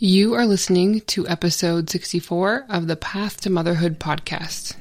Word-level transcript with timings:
You 0.00 0.34
are 0.34 0.46
listening 0.46 1.00
to 1.08 1.26
episode 1.26 1.90
64 1.90 2.66
of 2.68 2.86
the 2.86 2.94
Path 2.94 3.40
to 3.40 3.50
Motherhood 3.50 3.98
podcast. 3.98 4.76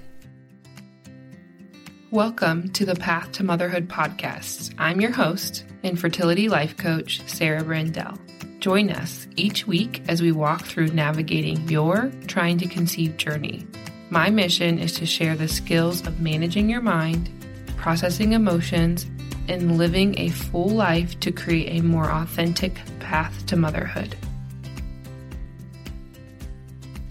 Welcome 2.12 2.72
to 2.74 2.86
the 2.86 2.94
Path 2.94 3.32
to 3.32 3.44
Motherhood 3.44 3.90
podcast. 3.90 4.76
I'm 4.78 5.02
your 5.02 5.10
host 5.10 5.66
and 5.82 6.00
fertility 6.00 6.50
life 6.50 6.78
coach, 6.78 7.24
Sarah 7.26 7.64
Brandell. 7.64 8.20
Join 8.60 8.92
us 8.92 9.26
each 9.36 9.66
week 9.66 10.04
as 10.08 10.22
we 10.22 10.32
walk 10.32 10.66
through 10.66 10.90
navigating 10.90 11.68
your 11.68 12.12
trying 12.28 12.60
to 12.60 12.68
conceive 12.68 13.18
journey. 13.18 13.66
My 14.12 14.30
mission 14.30 14.78
is 14.78 14.94
to 14.98 15.08
share 15.08 15.36
the 15.36 15.48
skills 15.48 16.06
of 16.06 16.22
managing 16.22 16.70
your 16.70 16.82
mind, 16.82 17.32
processing 17.76 18.34
emotions, 18.34 19.08
and 19.48 19.80
living 19.80 20.20
a 20.20 20.30
full 20.30 20.70
life 20.70 21.20
to 21.22 21.32
create 21.32 21.80
a 21.80 21.84
more 21.84 22.12
authentic 22.12 22.80
path 23.00 23.48
to 23.48 23.56
motherhood. 23.56 24.16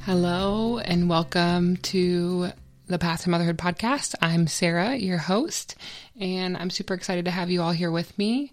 Hello, 0.06 0.78
and 0.78 1.10
welcome 1.10 1.78
to 1.78 2.52
the 2.87 2.97
Path 2.97 3.24
to 3.24 3.30
Motherhood 3.30 3.59
podcast. 3.59 4.14
I'm 4.23 4.47
Sarah, 4.47 4.95
your 4.95 5.19
host, 5.19 5.74
and 6.20 6.56
I'm 6.56 6.70
super 6.70 6.95
excited 6.95 7.24
to 7.24 7.33
have 7.33 7.51
you 7.51 7.60
all 7.60 7.73
here 7.73 7.91
with 7.91 8.16
me. 8.16 8.52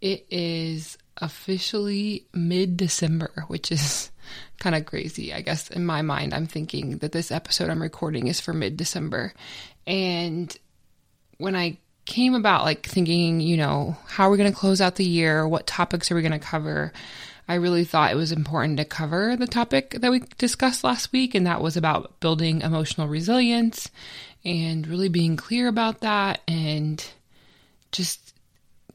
It 0.00 0.24
is 0.30 0.96
officially 1.16 2.26
mid 2.32 2.76
December, 2.76 3.32
which 3.48 3.72
is 3.72 4.12
kind 4.60 4.76
of 4.76 4.86
crazy. 4.86 5.34
I 5.34 5.40
guess 5.40 5.68
in 5.70 5.84
my 5.84 6.02
mind, 6.02 6.32
I'm 6.32 6.46
thinking 6.46 6.98
that 6.98 7.10
this 7.10 7.32
episode 7.32 7.68
I'm 7.68 7.82
recording 7.82 8.28
is 8.28 8.40
for 8.40 8.52
mid 8.52 8.76
December. 8.76 9.34
And 9.88 10.56
when 11.38 11.56
I 11.56 11.78
came 12.04 12.36
about 12.36 12.64
like 12.64 12.86
thinking, 12.86 13.40
you 13.40 13.56
know, 13.56 13.96
how 14.06 14.28
are 14.28 14.30
we 14.30 14.38
going 14.38 14.52
to 14.52 14.56
close 14.56 14.80
out 14.80 14.94
the 14.94 15.04
year? 15.04 15.48
What 15.48 15.66
topics 15.66 16.12
are 16.12 16.14
we 16.14 16.22
going 16.22 16.30
to 16.30 16.38
cover? 16.38 16.92
I 17.48 17.54
really 17.54 17.84
thought 17.84 18.12
it 18.12 18.16
was 18.16 18.32
important 18.32 18.78
to 18.78 18.84
cover 18.84 19.36
the 19.36 19.46
topic 19.46 19.96
that 20.00 20.10
we 20.10 20.22
discussed 20.38 20.84
last 20.84 21.12
week, 21.12 21.34
and 21.34 21.46
that 21.46 21.60
was 21.60 21.76
about 21.76 22.20
building 22.20 22.60
emotional 22.60 23.08
resilience 23.08 23.90
and 24.44 24.86
really 24.86 25.08
being 25.08 25.36
clear 25.36 25.68
about 25.68 26.00
that 26.00 26.40
and 26.46 27.04
just 27.90 28.34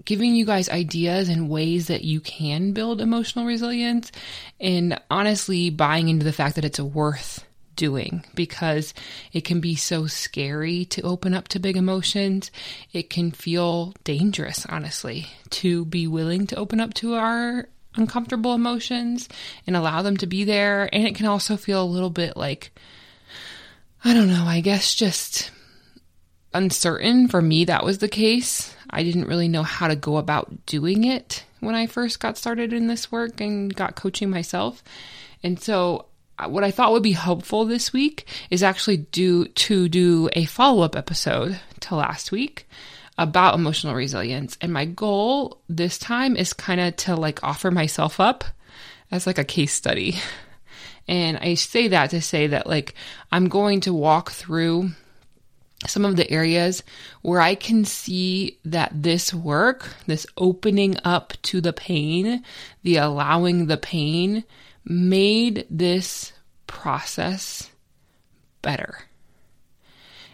giving 0.05 0.35
you 0.35 0.45
guys 0.45 0.69
ideas 0.69 1.27
and 1.27 1.49
ways 1.49 1.87
that 1.87 2.03
you 2.03 2.21
can 2.21 2.71
build 2.71 3.01
emotional 3.01 3.45
resilience 3.45 4.11
and 4.59 4.99
honestly 5.11 5.69
buying 5.69 6.07
into 6.07 6.23
the 6.23 6.31
fact 6.31 6.55
that 6.55 6.65
it's 6.65 6.79
worth 6.79 7.43
doing 7.75 8.23
because 8.33 8.93
it 9.33 9.41
can 9.41 9.59
be 9.59 9.75
so 9.75 10.07
scary 10.07 10.85
to 10.85 11.01
open 11.01 11.33
up 11.33 11.47
to 11.49 11.59
big 11.59 11.77
emotions. 11.77 12.51
It 12.91 13.09
can 13.09 13.31
feel 13.31 13.93
dangerous, 14.03 14.65
honestly, 14.65 15.27
to 15.51 15.85
be 15.85 16.07
willing 16.07 16.47
to 16.47 16.55
open 16.55 16.79
up 16.79 16.93
to 16.95 17.15
our 17.15 17.67
uncomfortable 17.97 18.53
emotions 18.53 19.27
and 19.65 19.75
allow 19.75 20.01
them 20.01 20.17
to 20.17 20.27
be 20.27 20.43
there. 20.43 20.89
And 20.93 21.05
it 21.07 21.15
can 21.15 21.25
also 21.25 21.57
feel 21.57 21.83
a 21.83 21.85
little 21.85 22.09
bit 22.09 22.37
like, 22.37 22.71
I 24.03 24.13
don't 24.13 24.29
know, 24.29 24.45
I 24.45 24.61
guess 24.61 24.95
just 24.95 25.51
uncertain. 26.53 27.27
For 27.27 27.41
me, 27.41 27.65
that 27.65 27.83
was 27.83 27.97
the 27.97 28.07
case. 28.07 28.75
I 28.89 29.03
didn't 29.03 29.27
really 29.27 29.47
know 29.47 29.63
how 29.63 29.87
to 29.87 29.95
go 29.95 30.17
about 30.17 30.65
doing 30.65 31.03
it 31.03 31.43
when 31.59 31.75
I 31.75 31.87
first 31.87 32.19
got 32.19 32.37
started 32.37 32.73
in 32.73 32.87
this 32.87 33.11
work 33.11 33.41
and 33.41 33.73
got 33.73 33.95
coaching 33.95 34.29
myself. 34.29 34.83
And 35.43 35.59
so 35.61 36.05
uh, 36.39 36.47
what 36.47 36.63
I 36.63 36.71
thought 36.71 36.91
would 36.91 37.03
be 37.03 37.13
helpful 37.13 37.65
this 37.65 37.91
week 37.91 38.27
is 38.49 38.63
actually 38.63 38.97
do 38.97 39.45
to 39.45 39.89
do 39.89 40.29
a 40.33 40.45
follow-up 40.45 40.95
episode 40.95 41.59
to 41.81 41.95
last 41.95 42.31
week 42.31 42.67
about 43.17 43.55
emotional 43.55 43.95
resilience. 43.95 44.57
And 44.61 44.71
my 44.71 44.85
goal 44.85 45.61
this 45.67 45.97
time 45.97 46.35
is 46.35 46.53
kind 46.53 46.79
of 46.79 46.95
to 46.97 47.15
like 47.15 47.43
offer 47.43 47.71
myself 47.71 48.19
up 48.19 48.45
as 49.11 49.25
like 49.25 49.37
a 49.37 49.43
case 49.43 49.73
study. 49.73 50.15
And 51.09 51.37
I 51.37 51.53
say 51.53 51.87
that 51.87 52.09
to 52.09 52.21
say 52.21 52.47
that 52.47 52.67
like 52.67 52.93
I'm 53.31 53.47
going 53.47 53.79
to 53.81 53.93
walk 53.93 54.31
through 54.31 54.91
some 55.85 56.05
of 56.05 56.15
the 56.15 56.29
areas 56.29 56.83
where 57.21 57.39
I 57.39 57.55
can 57.55 57.85
see 57.85 58.57
that 58.65 58.91
this 58.93 59.33
work, 59.33 59.87
this 60.07 60.25
opening 60.35 60.97
up 61.03 61.33
to 61.43 61.61
the 61.61 61.73
pain, 61.73 62.43
the 62.83 62.97
allowing 62.97 63.67
the 63.67 63.77
pain, 63.77 64.43
made 64.83 65.65
this 65.69 66.33
process 66.65 67.69
better. 68.61 69.06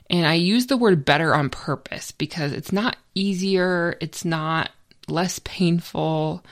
And 0.10 0.28
I 0.28 0.36
use 0.36 0.68
the 0.68 0.78
word 0.78 1.06
better 1.06 1.34
on 1.34 1.50
purpose 1.50 2.12
because 2.12 2.52
it's 2.52 2.72
not 2.72 2.98
easier, 3.16 3.98
it's 4.02 4.26
not 4.26 4.70
less 5.08 5.40
painful. 5.40 6.44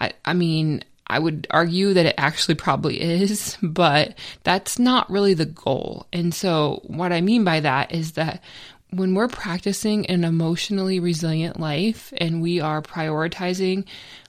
I, 0.00 0.12
I 0.24 0.34
mean, 0.34 0.84
I 1.06 1.18
would 1.18 1.46
argue 1.50 1.94
that 1.94 2.06
it 2.06 2.14
actually 2.18 2.56
probably 2.56 3.00
is, 3.22 3.56
but 3.62 4.14
that's 4.42 4.78
not 4.78 5.10
really 5.10 5.34
the 5.34 5.46
goal. 5.46 6.06
And 6.12 6.34
so, 6.34 6.82
what 6.84 7.12
I 7.12 7.20
mean 7.20 7.44
by 7.44 7.60
that 7.60 7.92
is 7.92 8.12
that 8.12 8.42
when 8.90 9.14
we're 9.14 9.28
practicing 9.28 10.06
an 10.06 10.24
emotionally 10.24 11.00
resilient 11.00 11.58
life 11.58 12.12
and 12.16 12.40
we 12.40 12.60
are 12.60 12.80
prioritizing 12.80 13.84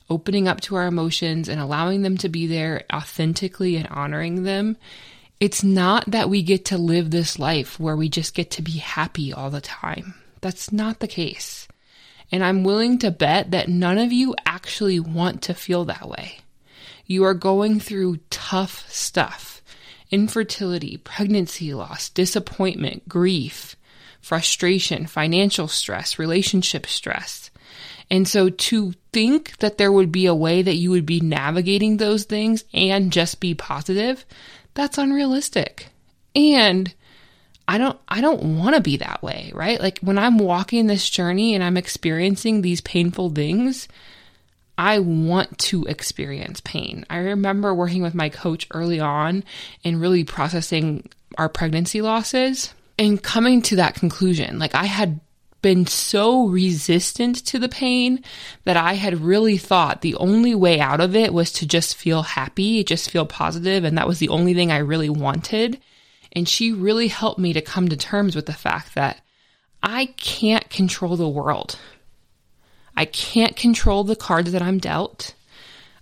opening 0.10 0.48
up 0.48 0.62
to 0.62 0.76
our 0.76 0.88
emotions 0.88 1.50
and 1.50 1.60
allowing 1.60 2.02
them 2.02 2.18
to 2.18 2.30
be 2.30 2.48
there 2.48 2.84
authentically 2.92 3.76
and 3.76 3.88
honoring 3.88 4.44
them, 4.44 4.78
it's 5.40 5.64
not 5.64 6.10
that 6.10 6.30
we 6.30 6.42
get 6.42 6.66
to 6.66 6.78
live 6.78 7.12
this 7.12 7.38
life 7.38 7.80
where 7.80 7.96
we 7.96 8.10
just 8.10 8.34
get 8.34 8.52
to 8.52 8.62
be 8.62 8.80
happy 8.80 9.32
all 9.32 9.50
the 9.50 9.62
time. 9.62 10.16
That's 10.42 10.72
not 10.72 11.00
the 11.00 11.08
case. 11.08 11.68
And 12.32 12.44
I'm 12.44 12.64
willing 12.64 12.98
to 13.00 13.12
bet 13.12 13.52
that 13.52 13.70
none 13.70 13.98
of 13.98 14.12
you 14.12 14.36
actually 14.46 15.00
want 15.00 15.44
to 15.44 15.54
feel 15.54 15.86
that 15.86 16.10
way. 16.10 16.40
You 17.06 17.24
are 17.24 17.34
going 17.34 17.80
through 17.80 18.18
tough 18.30 18.90
stuff 18.92 19.62
infertility, 20.10 20.96
pregnancy 20.98 21.74
loss, 21.74 22.08
disappointment, 22.10 23.10
grief, 23.10 23.76
frustration, 24.22 25.06
financial 25.06 25.68
stress, 25.68 26.18
relationship 26.18 26.86
stress. 26.86 27.47
And 28.10 28.28
so 28.28 28.50
to 28.50 28.94
think 29.12 29.58
that 29.58 29.78
there 29.78 29.92
would 29.92 30.12
be 30.12 30.26
a 30.26 30.36
way 30.36 30.62
that 30.62 30.76
you 30.76 30.90
would 30.92 31.06
be 31.06 31.20
navigating 31.20 31.98
those 31.98 32.24
things 32.24 32.64
and 32.74 33.12
just 33.12 33.40
be 33.40 33.54
positive, 33.54 34.26
that's 34.74 34.98
unrealistic. 34.98 35.88
And 36.36 36.94
I 37.68 37.78
don't 37.78 38.00
I 38.08 38.22
don't 38.22 38.58
want 38.58 38.76
to 38.76 38.82
be 38.82 38.98
that 38.98 39.22
way, 39.22 39.52
right? 39.54 39.80
Like 39.80 40.00
when 40.00 40.18
I'm 40.18 40.38
walking 40.38 40.88
this 40.88 41.10
journey 41.10 41.54
and 41.54 41.64
I'm 41.64 41.76
experiencing 41.76 42.62
these 42.62 42.80
painful 42.80 43.32
things, 43.32 43.90
I 44.78 45.00
want 45.00 45.58
to 45.60 45.84
experience 45.86 46.62
pain. 46.62 47.06
I 47.10 47.18
remember 47.18 47.74
working 47.74 48.04
with 48.04 48.16
my 48.16 48.30
coach 48.30 48.68
early 48.72 49.00
on 49.00 49.44
and 49.84 50.00
really 50.00 50.24
processing 50.24 51.10
our 51.38 51.50
pregnancy 51.50 52.02
losses 52.02 52.74
and 52.98 53.22
coming 53.22 53.62
to 53.64 53.78
that 53.78 53.96
conclusion. 53.96 54.60
Like 54.60 54.76
I 54.76 54.86
had 54.86 55.20
been 55.62 55.86
so 55.86 56.48
resistant 56.48 57.38
to 57.48 57.60
the 57.60 57.70
pain 57.70 58.24
that 58.64 58.78
I 58.78 58.94
had 58.94 59.22
really 59.22 59.58
thought 59.58 60.02
the 60.02 60.16
only 60.16 60.54
way 60.54 60.80
out 60.80 61.02
of 61.02 61.16
it 61.16 61.34
was 61.34 61.52
to 61.54 61.68
just 61.68 61.96
feel 61.96 62.22
happy, 62.24 62.84
just 62.84 63.10
feel 63.10 63.26
positive, 63.26 63.84
and 63.84 63.98
that 63.98 64.08
was 64.08 64.20
the 64.20 64.30
only 64.30 64.54
thing 64.54 64.72
I 64.72 64.78
really 64.78 65.10
wanted. 65.10 65.80
And 66.32 66.48
she 66.48 66.72
really 66.72 67.08
helped 67.08 67.40
me 67.40 67.54
to 67.54 67.62
come 67.62 67.90
to 67.90 67.98
terms 67.98 68.36
with 68.36 68.46
the 68.46 68.54
fact 68.54 68.96
that 68.96 69.22
I 69.82 70.08
can't 70.18 70.70
control 70.70 71.16
the 71.16 71.28
world. 71.28 71.78
I 72.96 73.06
can't 73.06 73.56
control 73.56 74.04
the 74.04 74.16
cards 74.16 74.52
that 74.52 74.62
I'm 74.62 74.80
dealt. 74.80 75.34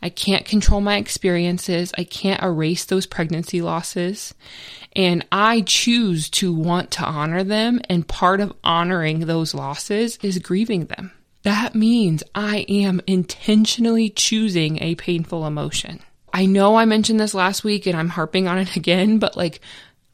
I 0.06 0.10
can't 0.10 0.46
control 0.46 0.82
my 0.82 0.98
experiences. 0.98 1.92
I 1.98 2.04
can't 2.04 2.44
erase 2.44 2.86
those 2.86 3.08
pregnancy 3.08 3.64
losses. 3.64 4.36
And 4.96 5.26
I 5.32 5.62
choose 5.62 6.30
to 6.30 6.54
want 6.54 6.92
to 6.92 7.04
honor 7.04 7.44
them. 7.44 7.82
And 7.90 8.08
part 8.08 8.40
of 8.40 8.54
honoring 8.64 9.22
those 9.22 9.56
losses 9.56 10.20
is 10.22 10.38
grieving 10.38 10.86
them. 10.86 11.12
That 11.42 11.74
means 11.74 12.22
I 12.36 12.68
am 12.70 13.02
intentionally 13.08 14.12
choosing 14.12 14.80
a 14.80 14.94
painful 14.94 15.44
emotion. 15.48 16.02
I 16.32 16.46
know 16.46 16.76
I 16.76 16.86
mentioned 16.86 17.20
this 17.20 17.34
last 17.34 17.64
week 17.64 17.88
and 17.88 17.98
I'm 17.98 18.10
harping 18.10 18.48
on 18.48 18.60
it 18.60 18.76
again, 18.76 19.18
but 19.18 19.36
like 19.36 19.60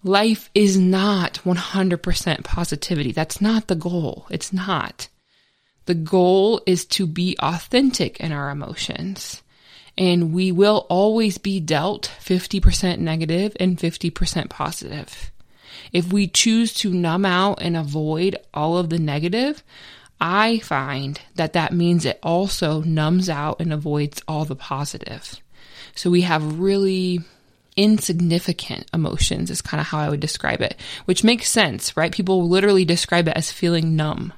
life 0.05 0.49
is 0.55 0.77
not 0.77 1.41
100% 1.43 2.43
positivity. 2.45 3.11
That's 3.11 3.41
not 3.41 3.67
the 3.67 3.75
goal. 3.75 4.25
It's 4.29 4.53
not. 4.53 5.09
The 5.85 5.95
goal 5.95 6.61
is 6.65 6.85
to 6.85 7.05
be 7.05 7.35
authentic 7.39 8.21
in 8.21 8.31
our 8.31 8.51
emotions 8.51 9.43
and 9.97 10.33
we 10.33 10.51
will 10.51 10.85
always 10.89 11.37
be 11.37 11.59
dealt 11.59 12.11
50% 12.19 12.99
negative 12.99 13.55
and 13.59 13.77
50% 13.77 14.49
positive. 14.49 15.31
If 15.91 16.11
we 16.11 16.27
choose 16.27 16.73
to 16.75 16.93
numb 16.93 17.25
out 17.25 17.61
and 17.61 17.75
avoid 17.75 18.37
all 18.53 18.77
of 18.77 18.89
the 18.89 18.99
negative, 18.99 19.63
I 20.19 20.59
find 20.59 21.19
that 21.35 21.53
that 21.53 21.73
means 21.73 22.05
it 22.05 22.19
also 22.21 22.81
numbs 22.81 23.29
out 23.29 23.59
and 23.59 23.73
avoids 23.73 24.21
all 24.27 24.45
the 24.45 24.55
positive. 24.55 25.37
So 25.95 26.09
we 26.09 26.21
have 26.21 26.59
really 26.59 27.21
insignificant 27.75 28.85
emotions 28.93 29.49
is 29.49 29.61
kind 29.61 29.81
of 29.81 29.87
how 29.87 29.99
I 29.99 30.09
would 30.09 30.19
describe 30.19 30.61
it, 30.61 30.75
which 31.05 31.23
makes 31.23 31.49
sense, 31.49 31.95
right? 31.97 32.11
People 32.11 32.47
literally 32.47 32.85
describe 32.85 33.27
it 33.27 33.37
as 33.37 33.51
feeling 33.51 33.95
numb. 33.95 34.33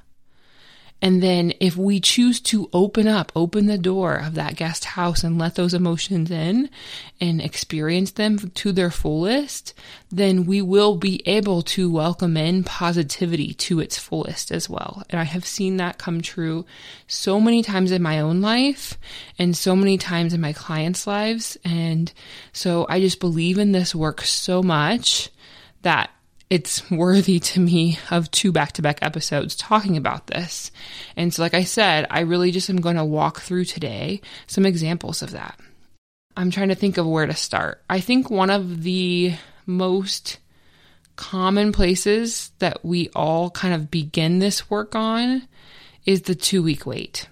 And 1.03 1.21
then 1.21 1.51
if 1.59 1.75
we 1.75 2.00
choose 2.00 2.39
to 2.39 2.69
open 2.71 3.09
up, 3.09 3.33
open 3.35 3.65
the 3.65 3.77
door 3.77 4.15
of 4.15 4.35
that 4.35 4.55
guest 4.55 4.85
house 4.85 5.21
and 5.21 5.38
let 5.38 5.55
those 5.55 5.73
emotions 5.73 6.31
in 6.31 6.69
and 7.19 7.41
experience 7.41 8.11
them 8.11 8.38
to 8.39 8.71
their 8.71 8.89
fullest, 8.89 9.73
then 10.09 10.45
we 10.45 10.61
will 10.61 10.95
be 10.95 11.21
able 11.27 11.61
to 11.63 11.91
welcome 11.91 12.38
in 12.38 12.63
positivity 12.63 13.53
to 13.55 13.81
its 13.81 13.97
fullest 13.97 14.50
as 14.50 14.69
well. 14.69 15.03
And 15.09 15.19
I 15.19 15.25
have 15.25 15.45
seen 15.45 15.75
that 15.75 15.97
come 15.97 16.21
true 16.21 16.65
so 17.06 17.38
many 17.38 17.63
times 17.63 17.91
in 17.91 18.01
my 18.01 18.21
own 18.21 18.39
life 18.39 18.97
and 19.38 19.57
so 19.57 19.75
many 19.75 19.97
times 19.97 20.33
in 20.33 20.39
my 20.39 20.53
clients' 20.53 21.06
lives. 21.06 21.57
And 21.65 22.13
so 22.53 22.85
I 22.88 23.01
just 23.01 23.19
believe 23.19 23.57
in 23.57 23.73
this 23.73 23.94
work 23.94 24.21
so 24.21 24.63
much 24.63 25.29
that 25.81 26.11
it's 26.53 26.91
worthy 26.91 27.39
to 27.39 27.59
me 27.59 27.97
of 28.11 28.29
two 28.29 28.51
back 28.51 28.73
to 28.73 28.83
back 28.83 29.00
episodes 29.01 29.55
talking 29.55 29.97
about 29.97 30.27
this. 30.27 30.69
And 31.15 31.33
so, 31.33 31.41
like 31.41 31.55
I 31.55 31.63
said, 31.63 32.05
I 32.11 32.19
really 32.19 32.51
just 32.51 32.69
am 32.69 32.75
going 32.75 32.95
to 32.95 33.03
walk 33.03 33.41
through 33.41 33.65
today 33.65 34.21
some 34.45 34.63
examples 34.63 35.23
of 35.23 35.31
that. 35.31 35.59
I'm 36.38 36.51
trying 36.51 36.69
to 36.69 36.75
think 36.75 37.00
of 37.00 37.07
where 37.07 37.25
to 37.25 37.33
start. 37.33 37.81
I 37.89 38.01
think 38.01 38.29
one 38.29 38.51
of 38.51 38.83
the 38.83 39.33
most 39.65 40.38
common 41.15 41.71
places 41.71 42.51
that 42.59 42.85
we 42.85 43.09
all 43.15 43.49
kind 43.49 43.73
of 43.73 43.89
begin 43.89 44.38
this 44.38 44.69
work 44.69 44.94
on 44.94 45.47
is 46.06 46.21
the 46.21 46.35
two 46.35 46.61
week 46.61 46.85
wait. 46.85 47.27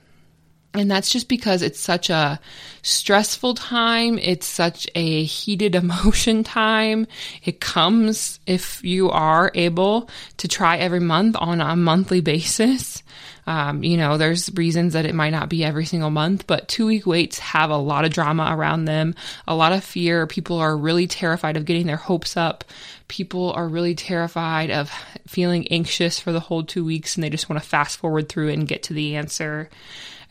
And 0.74 0.90
that's 0.90 1.12
just 1.12 1.28
because 1.28 1.62
it's 1.62 1.80
such 1.80 2.10
a 2.10 2.40
stressful 2.82 3.56
time. 3.56 4.18
It's 4.18 4.48
such 4.48 4.88
a 4.96 5.24
heated 5.24 5.76
emotion 5.76 6.44
time. 6.44 7.08
It 7.44 7.60
comes 7.60 8.40
if 8.48 8.84
you 8.84 9.10
are 9.10 9.52
able 9.54 10.10
to 10.38 10.48
try 10.48 10.78
every 10.78 11.02
month 11.02 11.36
on 11.40 11.60
a 11.60 11.76
monthly 11.76 12.22
basis. 12.22 13.04
Um, 13.48 13.84
you 13.84 13.98
know, 13.98 14.18
there's 14.18 14.54
reasons 14.54 14.94
that 14.94 15.06
it 15.06 15.16
might 15.16 15.32
not 15.32 15.50
be 15.50 15.64
every 15.64 15.86
single 15.86 16.12
month, 16.12 16.46
but 16.48 16.68
two 16.68 16.86
week 16.86 17.06
waits 17.06 17.40
have 17.40 17.70
a 17.70 17.78
lot 17.78 18.06
of 18.06 18.14
drama 18.14 18.54
around 18.56 18.86
them, 18.86 19.16
a 19.48 19.56
lot 19.56 19.74
of 19.74 19.84
fear. 19.84 20.28
People 20.28 20.58
are 20.58 20.78
really 20.78 21.08
terrified 21.08 21.58
of 21.58 21.66
getting 21.66 21.88
their 21.88 21.98
hopes 21.98 22.38
up. 22.38 22.64
People 23.12 23.52
are 23.52 23.68
really 23.68 23.94
terrified 23.94 24.72
of 24.72 24.90
feeling 25.28 25.68
anxious 25.68 26.18
for 26.18 26.32
the 26.32 26.40
whole 26.40 26.64
two 26.64 26.86
weeks 26.86 27.16
and 27.16 27.24
they 27.24 27.30
just 27.30 27.50
want 27.50 27.62
to 27.62 27.68
fast 27.68 27.98
forward 27.98 28.30
through 28.30 28.48
and 28.48 28.66
get 28.66 28.84
to 28.84 28.94
the 28.94 29.18
answer 29.18 29.70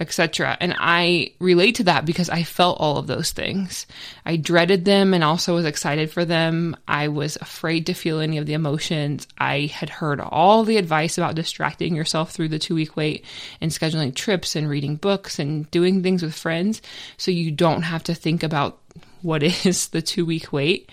etc. 0.01 0.57
And 0.61 0.75
I 0.79 1.35
relate 1.39 1.75
to 1.75 1.85
that 1.85 2.07
because 2.07 2.31
I 2.31 2.43
felt 2.43 2.81
all 2.81 2.97
of 2.97 3.07
those 3.07 3.33
things. 3.33 3.87
I 4.25 4.37
dreaded 4.37 4.87
them 4.87 5.13
and 5.13 5.23
also 5.23 5.55
was 5.55 5.67
excited 5.67 6.11
for 6.11 6.25
them. 6.25 6.75
I 6.89 7.09
was 7.09 7.37
afraid 7.37 7.85
to 7.87 7.95
feel 7.95 8.19
any 8.19 8.39
of 8.39 8.47
the 8.47 8.55
emotions. 8.55 9.29
I 9.37 9.67
had 9.67 9.91
heard 9.91 10.19
all 10.19 10.65
the 10.65 10.79
advice 10.79 11.19
about 11.19 11.35
distracting 11.35 11.95
yourself 11.95 12.33
through 12.33 12.49
the 12.49 12.59
two 12.59 12.75
week 12.75 12.97
wait 12.97 13.27
and 13.61 13.71
scheduling 13.71 14.15
trips 14.15 14.57
and 14.57 14.71
reading 14.71 14.97
books 14.97 15.39
and 15.39 15.71
doing 15.71 16.03
things 16.03 16.23
with 16.23 16.35
friends 16.35 16.81
so 17.19 17.31
you 17.31 17.51
don't 17.51 17.83
have 17.83 18.05
to 18.05 18.15
think 18.15 18.43
about 18.43 18.79
what 19.21 19.43
is 19.67 19.89
the 19.89 20.01
two 20.01 20.25
week 20.25 20.51
wait. 20.51 20.89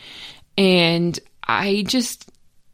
And 0.57 1.17
I 1.47 1.83
just 1.87 2.29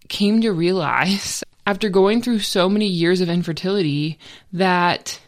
came 0.09 0.41
to 0.41 0.51
realize 0.51 1.43
after 1.65 1.89
going 1.89 2.21
through 2.21 2.39
so 2.39 2.67
many 2.67 2.87
years 2.87 3.21
of 3.21 3.29
infertility 3.29 4.19
that 4.51 5.19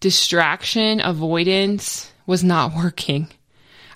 distraction, 0.00 1.00
avoidance 1.00 2.12
was 2.26 2.42
not 2.42 2.74
working. 2.76 3.28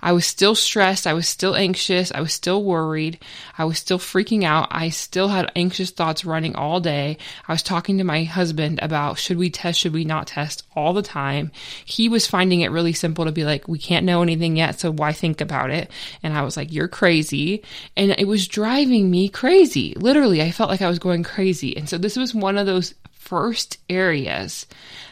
I 0.06 0.12
was 0.12 0.24
still 0.24 0.54
stressed. 0.54 1.04
I 1.04 1.14
was 1.14 1.28
still 1.28 1.56
anxious. 1.56 2.12
I 2.12 2.20
was 2.20 2.32
still 2.32 2.62
worried. 2.62 3.18
I 3.58 3.64
was 3.64 3.76
still 3.76 3.98
freaking 3.98 4.44
out. 4.44 4.68
I 4.70 4.90
still 4.90 5.26
had 5.26 5.50
anxious 5.56 5.90
thoughts 5.90 6.24
running 6.24 6.54
all 6.54 6.78
day. 6.78 7.18
I 7.48 7.52
was 7.52 7.64
talking 7.64 7.98
to 7.98 8.04
my 8.04 8.22
husband 8.22 8.78
about 8.80 9.18
should 9.18 9.36
we 9.36 9.50
test, 9.50 9.80
should 9.80 9.92
we 9.92 10.04
not 10.04 10.28
test 10.28 10.64
all 10.76 10.92
the 10.92 11.02
time. 11.02 11.50
He 11.84 12.08
was 12.08 12.24
finding 12.24 12.60
it 12.60 12.70
really 12.70 12.92
simple 12.92 13.24
to 13.24 13.32
be 13.32 13.42
like, 13.44 13.66
we 13.66 13.80
can't 13.80 14.06
know 14.06 14.22
anything 14.22 14.56
yet, 14.56 14.78
so 14.78 14.92
why 14.92 15.12
think 15.12 15.40
about 15.40 15.72
it? 15.72 15.90
And 16.22 16.38
I 16.38 16.42
was 16.42 16.56
like, 16.56 16.72
you're 16.72 16.86
crazy. 16.86 17.64
And 17.96 18.12
it 18.12 18.28
was 18.28 18.46
driving 18.46 19.10
me 19.10 19.28
crazy. 19.28 19.94
Literally, 19.96 20.40
I 20.40 20.52
felt 20.52 20.70
like 20.70 20.82
I 20.82 20.88
was 20.88 21.00
going 21.00 21.24
crazy. 21.24 21.76
And 21.76 21.88
so 21.88 21.98
this 21.98 22.16
was 22.16 22.32
one 22.32 22.58
of 22.58 22.66
those 22.66 22.94
first 23.10 23.78
areas 23.90 24.66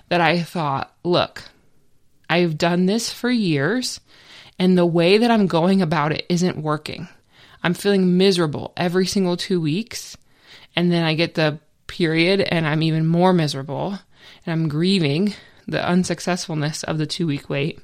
that 0.09 0.21
I 0.21 0.41
thought, 0.41 0.95
look, 1.03 1.43
I've 2.35 2.59
done 2.59 2.87
this 2.87 3.13
for 3.13 3.31
years 3.31 4.01
and 4.59 4.77
the 4.77 4.85
way 4.85 5.19
that 5.19 5.31
I'm 5.31 5.47
going 5.47 5.83
about 5.83 6.11
it 6.11 6.27
isn't 6.29 6.61
working. 6.61 7.07
I'm 7.63 7.75
feeling 7.75 8.19
miserable 8.19 8.73
every 8.77 9.07
single 9.07 9.37
two 9.37 9.61
weeks. 9.61 10.17
And 10.75 10.91
then 10.91 11.05
I 11.05 11.15
get 11.15 11.35
the 11.35 11.61
period 11.87 12.41
and 12.41 12.67
I'm 12.67 12.83
even 12.83 13.07
more 13.07 13.33
miserable 13.33 14.01
and 14.45 14.53
I'm 14.53 14.69
grieving 14.69 15.35
the 15.69 15.87
unsuccessfulness 15.87 16.83
of 16.83 16.99
the 16.99 17.07
two 17.07 17.29
week 17.29 17.49
wait. 17.49 17.79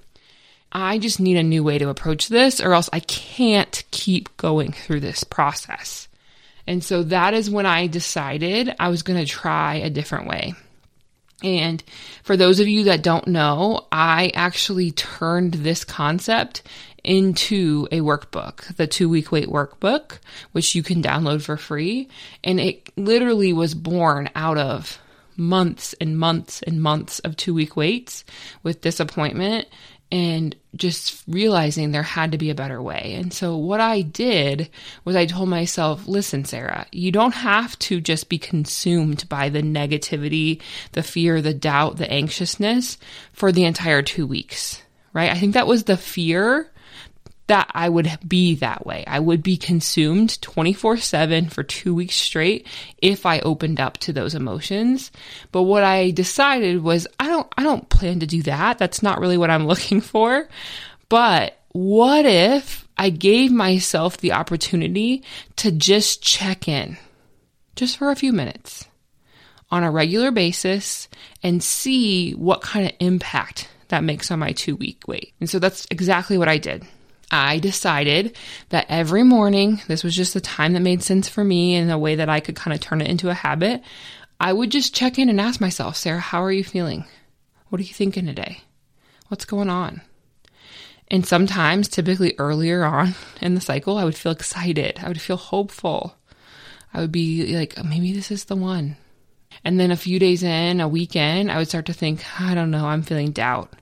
I 0.73 0.99
just 0.99 1.21
need 1.21 1.37
a 1.37 1.45
new 1.45 1.63
way 1.63 1.79
to 1.79 1.89
approach 1.89 2.27
this 2.27 2.61
or 2.61 2.75
else 2.75 2.91
I 2.93 2.99
can't 2.99 3.85
keep 3.93 4.37
going 4.37 4.73
through 4.73 5.01
this 5.01 5.23
process. 5.23 6.09
And 6.67 6.83
so 6.83 7.05
that 7.05 7.35
is 7.35 7.49
when 7.49 7.67
I 7.67 7.87
decided 7.87 8.75
I 8.81 8.89
was 8.89 9.05
going 9.05 9.25
to 9.25 9.31
try 9.31 9.77
a 9.77 9.91
different 9.91 10.27
way. 10.27 10.55
And 11.43 11.83
for 12.23 12.37
those 12.37 12.61
of 12.61 12.69
you 12.69 12.85
that 12.85 13.03
don't 13.03 13.29
know, 13.29 13.87
I 13.91 14.31
actually 14.35 14.93
turned 14.93 15.55
this 15.55 15.85
concept 15.85 16.63
into 17.03 17.89
a 17.91 18.01
workbook, 18.01 18.77
the 18.77 18.87
two 18.87 19.09
week 19.09 19.33
wait 19.33 19.49
workbook, 19.49 20.19
which 20.53 20.75
you 20.75 20.83
can 20.83 21.03
download 21.03 21.43
for 21.43 21.57
free. 21.57 22.09
And 22.45 22.61
it 22.61 22.91
literally 22.97 23.53
was 23.53 23.75
born 23.75 24.29
out 24.35 24.59
of 24.59 24.99
months 25.37 25.95
and 26.01 26.19
months 26.19 26.63
and 26.63 26.83
months 26.83 27.19
of 27.21 27.37
two 27.37 27.55
week 27.55 27.77
waits 27.77 28.25
with 28.63 28.83
disappointment 28.83 29.67
and 30.13 30.57
just 30.75 31.23
realizing 31.29 31.91
there 31.91 32.03
had 32.03 32.33
to 32.33 32.39
be 32.39 32.51
a 32.51 32.55
better 32.55 32.81
way. 32.81 33.15
And 33.17 33.33
so 33.33 33.57
what 33.57 33.81
I 33.81 34.03
did 34.03 34.71
was 35.05 35.17
I 35.17 35.27
told 35.27 35.49
myself, 35.49 36.07
listen, 36.07 36.45
Sarah, 36.45 36.87
you 36.93 37.13
don't 37.13 37.35
have 37.35 37.79
to 37.81 38.01
just 38.01 38.29
be 38.29 38.39
consumed 38.39 39.29
by 39.29 39.49
the 39.49 39.63
negativity, 39.63 40.61
the 40.93 41.03
fear, 41.03 41.41
the 41.43 41.55
doubt, 41.55 41.97
the 41.97 42.11
anxiousness 42.11 42.99
for 43.33 43.53
the 43.53 43.65
entire 43.65 44.03
two 44.03 44.27
weeks, 44.27 44.83
right? 45.13 45.31
I 45.31 45.35
think 45.35 45.55
that 45.55 45.67
was 45.67 45.85
the 45.85 45.97
fear 45.97 46.70
that 47.51 47.69
I 47.75 47.89
would 47.89 48.17
be 48.27 48.55
that 48.57 48.87
way. 48.87 49.03
I 49.09 49.19
would 49.19 49.43
be 49.43 49.57
consumed 49.57 50.41
24 50.41 50.99
7 50.99 51.49
for 51.49 51.65
two 51.65 51.93
weeks 51.93 52.15
straight 52.15 52.65
if 52.99 53.27
I 53.27 53.41
opened 53.41 53.81
up 53.81 53.99
to 53.99 54.13
those 54.13 54.37
emotions. 54.37 55.11
But 55.51 55.63
what 55.65 55.83
I 55.83 56.13
decided 56.13 56.81
was 56.81 57.09
I 57.19 57.27
don't, 57.27 57.53
I 57.59 57.65
don't 57.65 57.89
plan 57.89 58.21
to 58.21 58.27
do 58.27 58.45
that. 58.45 58.79
That's 58.79 59.03
not 59.03 59.19
really 59.19 59.37
what 59.37 59.51
I'm 59.51 59.67
looking 59.69 60.01
for. 60.01 60.49
But 61.09 61.59
what 61.73 62.25
if 62.25 62.87
I 62.97 63.11
gave 63.11 63.51
myself 63.51 64.19
the 64.19 64.31
opportunity 64.31 65.25
to 65.57 65.73
just 65.73 66.23
check 66.23 66.69
in 66.69 66.99
just 67.75 67.97
for 67.97 68.13
a 68.13 68.17
few 68.17 68.33
minutes 68.33 68.87
on 69.73 69.83
a 69.83 69.91
regular 69.91 70.31
basis 70.31 71.09
and 71.43 71.65
see 71.65 72.31
what 72.31 72.63
kind 72.63 72.87
of 72.87 72.93
impact 73.01 73.69
that 73.89 74.05
makes 74.05 74.31
on 74.31 74.39
my 74.39 74.53
two 74.53 74.77
week 74.77 75.03
wait. 75.09 75.33
And 75.41 75.51
so 75.51 75.59
that's 75.59 75.89
exactly 75.91 76.39
what 76.39 76.49
I 76.49 76.59
did. 76.59 76.87
I 77.31 77.59
decided 77.59 78.37
that 78.71 78.87
every 78.89 79.23
morning, 79.23 79.81
this 79.87 80.03
was 80.03 80.17
just 80.17 80.35
the 80.35 80.41
time 80.41 80.73
that 80.73 80.81
made 80.81 81.03
sense 81.03 81.29
for 81.29 81.45
me 81.45 81.77
and 81.77 81.91
a 81.91 81.99
way 81.99 82.17
that 82.17 82.29
I 82.29 82.41
could 82.41 82.57
kind 82.57 82.75
of 82.75 82.81
turn 82.81 83.01
it 83.01 83.09
into 83.09 83.31
a 83.31 83.35
habit. 83.35 83.83
I 84.41 84.53
would 84.53 84.71
just 84.71 84.95
check 84.95 85.19
in 85.19 85.29
and 85.29 85.41
ask 85.41 85.61
myself, 85.61 85.97
Sarah, 85.97 86.21
how 86.21 86.43
are 86.43 86.53
you 86.53 86.65
feeling? 86.65 87.05
What 87.69 87.81
are 87.81 87.85
you 87.85 87.95
thinking 87.95 88.27
today? 88.27 88.63
What's 89.29 89.45
going 89.45 89.71
on? 89.71 90.03
And 91.09 91.27
sometimes, 91.27 91.89
typically 91.89 92.35
earlier 92.39 92.85
on 92.85 93.15
in 93.41 93.55
the 93.55 93.61
cycle, 93.61 93.99
I 93.99 94.05
would 94.05 94.17
feel 94.17 94.33
excited. 94.33 94.99
I 95.03 95.09
would 95.09 95.21
feel 95.21 95.37
hopeful. 95.37 96.17
I 96.93 97.01
would 97.01 97.13
be 97.13 97.57
like, 97.57 97.75
oh, 97.77 97.85
maybe 97.85 98.13
this 98.13 98.31
is 98.31 98.45
the 98.45 98.57
one. 98.57 98.97
And 99.65 99.79
then 99.79 99.91
a 99.91 99.97
few 99.97 100.19
days 100.19 100.43
in, 100.43 100.81
a 100.81 100.89
weekend, 100.89 101.51
I 101.51 101.59
would 101.59 101.69
start 101.69 101.87
to 101.87 101.93
think, 101.93 102.25
I 102.41 102.55
don't 102.55 102.71
know, 102.71 102.87
I'm 102.87 103.03
feeling 103.03 103.33
doubt, 103.33 103.73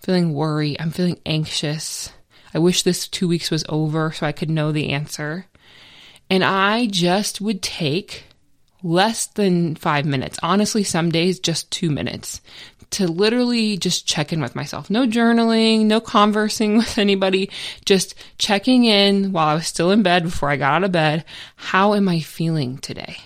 feeling 0.00 0.34
worry, 0.34 0.78
I'm 0.78 0.90
feeling 0.90 1.20
anxious. 1.24 2.10
I 2.54 2.58
wish 2.58 2.82
this 2.82 3.08
two 3.08 3.28
weeks 3.28 3.50
was 3.50 3.64
over 3.68 4.12
so 4.12 4.26
I 4.26 4.32
could 4.32 4.50
know 4.50 4.72
the 4.72 4.90
answer. 4.90 5.46
And 6.28 6.44
I 6.44 6.86
just 6.86 7.40
would 7.40 7.62
take 7.62 8.24
less 8.82 9.26
than 9.26 9.74
five 9.74 10.06
minutes, 10.06 10.38
honestly, 10.42 10.84
some 10.84 11.10
days 11.10 11.38
just 11.38 11.70
two 11.70 11.90
minutes 11.90 12.40
to 12.90 13.06
literally 13.06 13.76
just 13.76 14.06
check 14.06 14.32
in 14.32 14.40
with 14.40 14.56
myself. 14.56 14.90
No 14.90 15.06
journaling, 15.06 15.86
no 15.86 16.00
conversing 16.00 16.76
with 16.78 16.98
anybody, 16.98 17.50
just 17.84 18.14
checking 18.38 18.84
in 18.84 19.32
while 19.32 19.48
I 19.48 19.54
was 19.54 19.66
still 19.66 19.90
in 19.90 20.02
bed 20.02 20.24
before 20.24 20.50
I 20.50 20.56
got 20.56 20.74
out 20.74 20.84
of 20.84 20.92
bed. 20.92 21.24
How 21.56 21.94
am 21.94 22.08
I 22.08 22.20
feeling 22.20 22.78
today? 22.78 23.18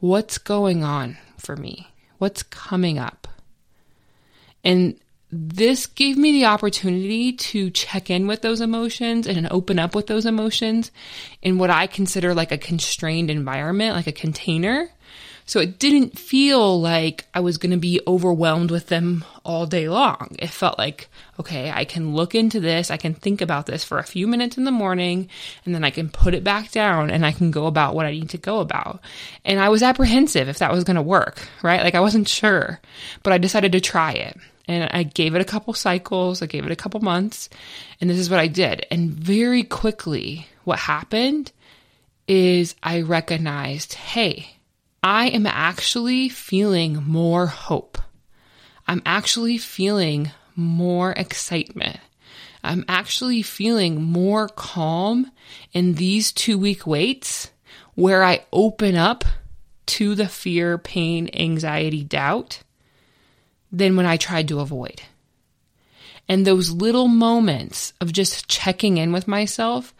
What's 0.00 0.38
going 0.38 0.82
on 0.84 1.18
for 1.36 1.56
me? 1.56 1.88
What's 2.18 2.42
coming 2.42 2.98
up? 2.98 3.28
And 4.64 4.98
this 5.30 5.86
gave 5.86 6.16
me 6.16 6.32
the 6.32 6.46
opportunity 6.46 7.32
to 7.32 7.70
check 7.70 8.10
in 8.10 8.26
with 8.26 8.42
those 8.42 8.60
emotions 8.60 9.26
and 9.26 9.48
open 9.50 9.78
up 9.78 9.94
with 9.94 10.06
those 10.06 10.24
emotions 10.24 10.92
in 11.42 11.58
what 11.58 11.70
I 11.70 11.86
consider 11.88 12.32
like 12.32 12.52
a 12.52 12.58
constrained 12.58 13.30
environment, 13.30 13.96
like 13.96 14.06
a 14.06 14.12
container, 14.12 14.90
So 15.48 15.60
it 15.60 15.78
didn't 15.78 16.18
feel 16.18 16.80
like 16.80 17.24
I 17.32 17.38
was 17.38 17.56
going 17.56 17.70
to 17.70 17.76
be 17.76 18.00
overwhelmed 18.04 18.72
with 18.72 18.88
them 18.88 19.24
all 19.44 19.64
day 19.64 19.88
long. 19.88 20.34
It 20.40 20.50
felt 20.50 20.76
like, 20.76 21.08
okay, 21.38 21.70
I 21.70 21.84
can 21.84 22.16
look 22.16 22.34
into 22.34 22.58
this. 22.58 22.90
I 22.90 22.96
can 22.96 23.14
think 23.14 23.40
about 23.40 23.66
this 23.66 23.84
for 23.84 23.98
a 23.98 24.04
few 24.04 24.26
minutes 24.26 24.58
in 24.58 24.64
the 24.64 24.72
morning 24.72 25.28
and 25.64 25.72
then 25.72 25.84
I 25.84 25.90
can 25.90 26.08
put 26.08 26.34
it 26.34 26.42
back 26.42 26.72
down 26.72 27.10
and 27.10 27.24
I 27.24 27.30
can 27.30 27.52
go 27.52 27.66
about 27.66 27.94
what 27.94 28.06
I 28.06 28.10
need 28.10 28.30
to 28.30 28.38
go 28.38 28.58
about. 28.58 29.00
And 29.44 29.60
I 29.60 29.68
was 29.68 29.84
apprehensive 29.84 30.48
if 30.48 30.58
that 30.58 30.72
was 30.72 30.82
going 30.82 30.96
to 30.96 31.02
work, 31.02 31.46
right? 31.62 31.82
Like 31.82 31.94
I 31.94 32.00
wasn't 32.00 32.26
sure, 32.28 32.80
but 33.22 33.32
I 33.32 33.38
decided 33.38 33.70
to 33.72 33.80
try 33.80 34.12
it. 34.12 34.36
And 34.68 34.90
I 34.92 35.04
gave 35.04 35.34
it 35.34 35.40
a 35.40 35.44
couple 35.44 35.74
cycles, 35.74 36.42
I 36.42 36.46
gave 36.46 36.66
it 36.66 36.72
a 36.72 36.76
couple 36.76 37.00
months, 37.00 37.48
and 38.00 38.10
this 38.10 38.18
is 38.18 38.28
what 38.28 38.40
I 38.40 38.48
did. 38.48 38.84
And 38.90 39.10
very 39.10 39.62
quickly, 39.62 40.48
what 40.64 40.80
happened 40.80 41.52
is 42.26 42.74
I 42.82 43.02
recognized, 43.02 43.94
hey, 43.94 44.56
I 45.02 45.28
am 45.28 45.46
actually 45.46 46.28
feeling 46.28 47.04
more 47.06 47.46
hope. 47.46 47.98
I'm 48.88 49.02
actually 49.06 49.58
feeling 49.58 50.32
more 50.56 51.12
excitement. 51.12 52.00
I'm 52.64 52.84
actually 52.88 53.42
feeling 53.42 54.02
more 54.02 54.48
calm 54.48 55.30
in 55.72 55.94
these 55.94 56.32
two 56.32 56.58
week 56.58 56.86
waits 56.86 57.52
where 57.94 58.24
I 58.24 58.44
open 58.52 58.96
up 58.96 59.24
to 59.86 60.16
the 60.16 60.26
fear, 60.26 60.76
pain, 60.76 61.30
anxiety, 61.32 62.02
doubt 62.02 62.62
than 63.70 63.96
when 63.96 64.06
I 64.06 64.16
tried 64.16 64.48
to 64.48 64.60
avoid. 64.60 65.02
And 66.28 66.44
those 66.44 66.70
little 66.70 67.08
moments 67.08 67.92
of 68.00 68.12
just 68.12 68.48
checking 68.48 68.98
in 68.98 69.12
with 69.12 69.28
myself 69.28 69.94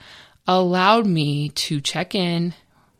allowed 0.46 1.06
me 1.06 1.50
to 1.50 1.80
check 1.80 2.14
in, 2.14 2.54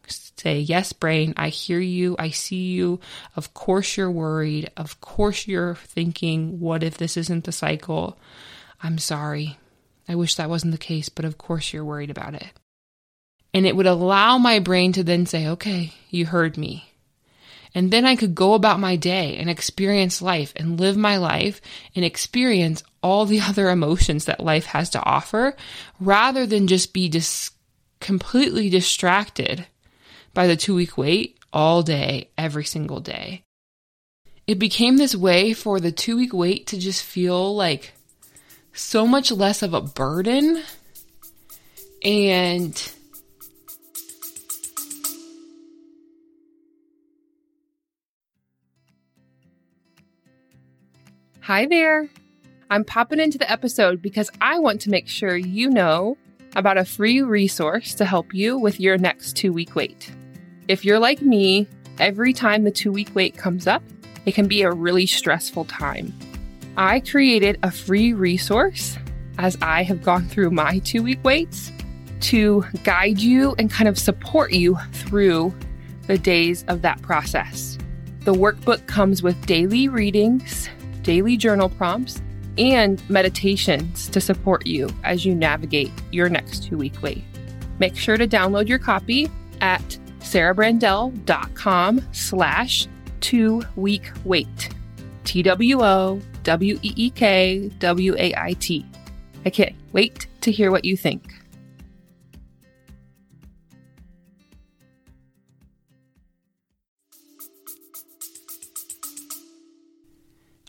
say, 0.07 0.61
Yes, 0.61 0.93
brain, 0.93 1.35
I 1.37 1.49
hear 1.49 1.81
you. 1.81 2.17
I 2.19 2.31
see 2.31 2.73
you. 2.73 3.01
Of 3.35 3.55
course, 3.55 3.97
you're 3.97 4.11
worried. 4.11 4.71
Of 4.77 5.01
course, 5.01 5.47
you're 5.47 5.75
thinking, 5.75 6.61
What 6.61 6.83
if 6.83 6.99
this 6.99 7.17
isn't 7.17 7.45
the 7.45 7.53
cycle? 7.53 8.19
I'm 8.83 8.99
sorry. 8.99 9.59
I 10.09 10.15
wish 10.15 10.37
that 10.37 10.51
wasn't 10.51 10.73
the 10.73 10.79
case, 10.79 11.09
but 11.09 11.25
of 11.25 11.39
course, 11.39 11.73
you're 11.73 11.85
worried 11.85 12.11
about 12.11 12.35
it. 12.35 12.53
And 13.53 13.67
it 13.67 13.75
would 13.75 13.87
allow 13.87 14.39
my 14.39 14.61
brain 14.61 14.93
to 14.93 15.03
then 15.03 15.27
say, 15.27 15.49
Okay, 15.49 15.93
you 16.11 16.27
heard 16.27 16.57
me. 16.57 16.93
And 17.75 17.91
then 17.91 18.05
I 18.05 18.17
could 18.17 18.35
go 18.35 18.55
about 18.55 18.81
my 18.81 18.97
day 18.97 19.37
and 19.37 19.51
experience 19.51 20.23
life 20.23 20.53
and 20.57 20.81
live 20.81 20.97
my 20.97 21.17
life 21.17 21.61
and 21.95 22.05
experience 22.05 22.83
all 23.03 23.27
the 23.27 23.41
other 23.43 23.69
emotions 23.71 24.25
that 24.27 24.41
life 24.41 24.67
has 24.67 24.91
to 24.91 25.03
offer 25.03 25.57
rather 26.01 26.47
than 26.47 26.67
just 26.67 26.93
be 26.93 27.09
dis- 27.09 27.51
completely 28.01 28.69
distracted 28.69 29.67
by 30.35 30.47
the 30.47 30.57
two 30.57 30.75
week 30.75 30.99
wait 30.99 31.39
all 31.53 31.83
day, 31.83 32.31
every 32.37 32.65
single 32.65 33.01
day. 33.01 33.43
It 34.47 34.59
became 34.59 34.97
this 34.97 35.15
way 35.15 35.55
for 35.55 35.81
the 35.81 35.91
two 35.91 36.17
week 36.17 36.33
wait 36.33 36.69
to 36.69 36.79
just 36.79 37.03
feel 37.03 37.55
like 37.55 37.95
so 38.73 39.07
much 39.07 39.33
less 39.33 39.63
of 39.63 39.75
a 39.75 39.81
burden 39.81 40.63
and 42.03 42.93
Hi 51.47 51.65
there. 51.65 52.09
I'm 52.71 52.83
popping 52.83 53.21
into 53.21 53.39
the 53.39 53.49
episode 53.49 54.03
because 54.03 54.29
I 54.41 54.59
want 54.59 54.81
to 54.81 54.91
make 54.91 55.07
sure 55.07 55.37
you 55.37 55.71
know 55.71 56.19
about 56.57 56.77
a 56.77 56.85
free 56.85 57.23
resource 57.23 57.95
to 57.95 58.05
help 58.05 58.35
you 58.35 58.59
with 58.59 58.81
your 58.81 58.99
next 58.99 59.37
two 59.37 59.53
week 59.53 59.77
wait. 59.77 60.13
If 60.67 60.85
you're 60.85 60.99
like 60.99 61.23
me, 61.23 61.69
every 62.01 62.33
time 62.33 62.65
the 62.65 62.73
two 62.73 62.91
week 62.91 63.11
wait 63.15 63.37
comes 63.37 63.69
up, 63.69 63.85
it 64.25 64.35
can 64.35 64.49
be 64.49 64.63
a 64.63 64.73
really 64.73 65.07
stressful 65.07 65.67
time. 65.67 66.13
I 66.77 66.99
created 66.99 67.61
a 67.63 67.71
free 67.71 68.13
resource 68.13 68.99
as 69.39 69.57
I 69.63 69.85
have 69.85 70.03
gone 70.03 70.27
through 70.27 70.51
my 70.51 70.81
two 70.81 71.05
week 71.05 71.23
waits 71.23 71.71
to 72.23 72.65
guide 72.83 73.21
you 73.21 73.55
and 73.57 73.71
kind 73.71 73.87
of 73.87 74.01
support 74.01 74.51
you 74.51 74.77
through 74.93 75.55
the 76.09 76.19
days 76.19 76.65
of 76.67 76.83
that 76.83 77.01
process. 77.03 77.79
The 78.23 78.35
workbook 78.35 78.89
comes 78.89 79.23
with 79.23 79.47
daily 79.47 79.87
readings, 79.87 80.69
daily 81.07 81.37
journal 81.37 81.69
prompts, 81.69 82.21
and 82.59 83.01
meditations 83.09 84.09
to 84.09 84.21
support 84.21 84.67
you 84.67 84.89
as 85.05 85.25
you 85.25 85.35
navigate 85.35 85.93
your 86.11 86.29
next 86.29 86.65
two 86.65 86.77
week 86.77 87.01
wait. 87.01 87.23
Make 87.79 87.97
sure 87.97 88.17
to 88.17 88.27
download 88.27 88.67
your 88.67 88.81
copy 88.81 89.31
at 89.61 89.99
sarahbrandell.com 90.21 92.03
slash 92.13 92.89
two 93.21 93.63
week 93.77 94.11
wait. 94.25 94.71
T 95.25 95.43
W 95.43 95.83
O 95.83 96.21
W 96.43 96.79
E 96.83 96.93
E 96.97 97.11
K 97.11 97.71
W 97.79 98.17
A 98.19 98.35
I 98.35 98.55
T. 98.55 98.85
I 99.45 99.51
can't 99.51 99.77
wait 99.93 100.27
to 100.41 100.51
hear 100.51 100.73
what 100.73 100.85
you 100.85 100.97
think. 100.97 101.35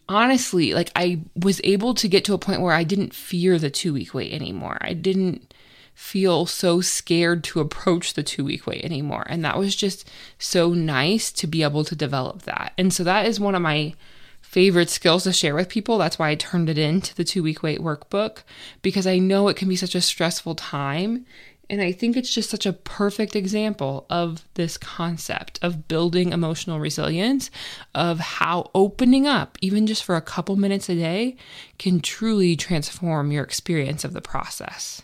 Honestly, 0.10 0.74
like 0.74 0.92
I 0.96 1.22
was 1.36 1.62
able 1.64 1.94
to 1.96 2.08
get 2.08 2.26
to 2.26 2.34
a 2.34 2.38
point 2.38 2.62
where 2.62 2.74
I 2.74 2.84
didn't 2.84 3.14
fear 3.14 3.60
the 3.60 3.70
two 3.70 3.94
week 3.94 4.14
wait 4.14 4.34
anymore. 4.34 4.78
I 4.82 4.94
didn't 4.94 5.54
feel 5.94 6.46
so 6.46 6.80
scared 6.80 7.44
to 7.44 7.60
approach 7.60 8.14
the 8.14 8.22
two 8.22 8.46
week 8.46 8.68
wait 8.68 8.84
anymore. 8.86 9.26
And 9.28 9.44
that 9.44 9.58
was 9.58 9.76
just 9.76 10.10
so 10.38 10.70
nice 10.70 11.32
to 11.32 11.48
be 11.48 11.64
able 11.64 11.84
to 11.86 11.96
develop 11.96 12.44
that. 12.44 12.74
And 12.78 12.94
so 12.94 13.04
that 13.04 13.26
is 13.26 13.40
one 13.40 13.56
of 13.56 13.64
my 13.64 13.96
favorite 14.42 14.90
skills 14.90 15.24
to 15.24 15.34
share 15.34 15.56
with 15.56 15.70
people. 15.70 15.98
That's 15.98 16.20
why 16.20 16.30
I 16.30 16.36
turned 16.36 16.70
it 16.70 16.78
into 16.78 17.16
the 17.16 17.24
two 17.24 17.44
week 17.44 17.64
wait 17.64 17.80
workbook 17.80 18.44
because 18.82 19.08
I 19.08 19.18
know 19.18 19.48
it 19.48 19.58
can 19.58 19.68
be 19.68 19.76
such 19.76 19.96
a 19.96 20.02
stressful 20.02 20.56
time. 20.56 21.26
And 21.70 21.82
I 21.82 21.92
think 21.92 22.16
it's 22.16 22.34
just 22.34 22.50
such 22.50 22.66
a 22.66 22.74
perfect 22.74 23.36
example 23.36 24.06
of 24.10 24.46
this 24.54 24.78
concept 24.78 25.60
of 25.62 25.88
building 25.88 26.32
emotional 26.32 26.80
resilience, 26.80 27.52
of 27.94 28.20
how 28.20 28.72
opening 28.74 29.28
up, 29.28 29.58
even 29.62 29.86
just 29.86 30.04
for 30.04 30.16
a 30.16 30.22
couple 30.22 30.56
minutes 30.56 30.88
a 30.88 30.96
day, 30.96 31.36
can 31.78 32.00
truly 32.00 32.56
transform 32.56 33.32
your 33.32 33.44
experience 33.44 34.06
of 34.06 34.14
the 34.14 34.22
process. 34.22 35.04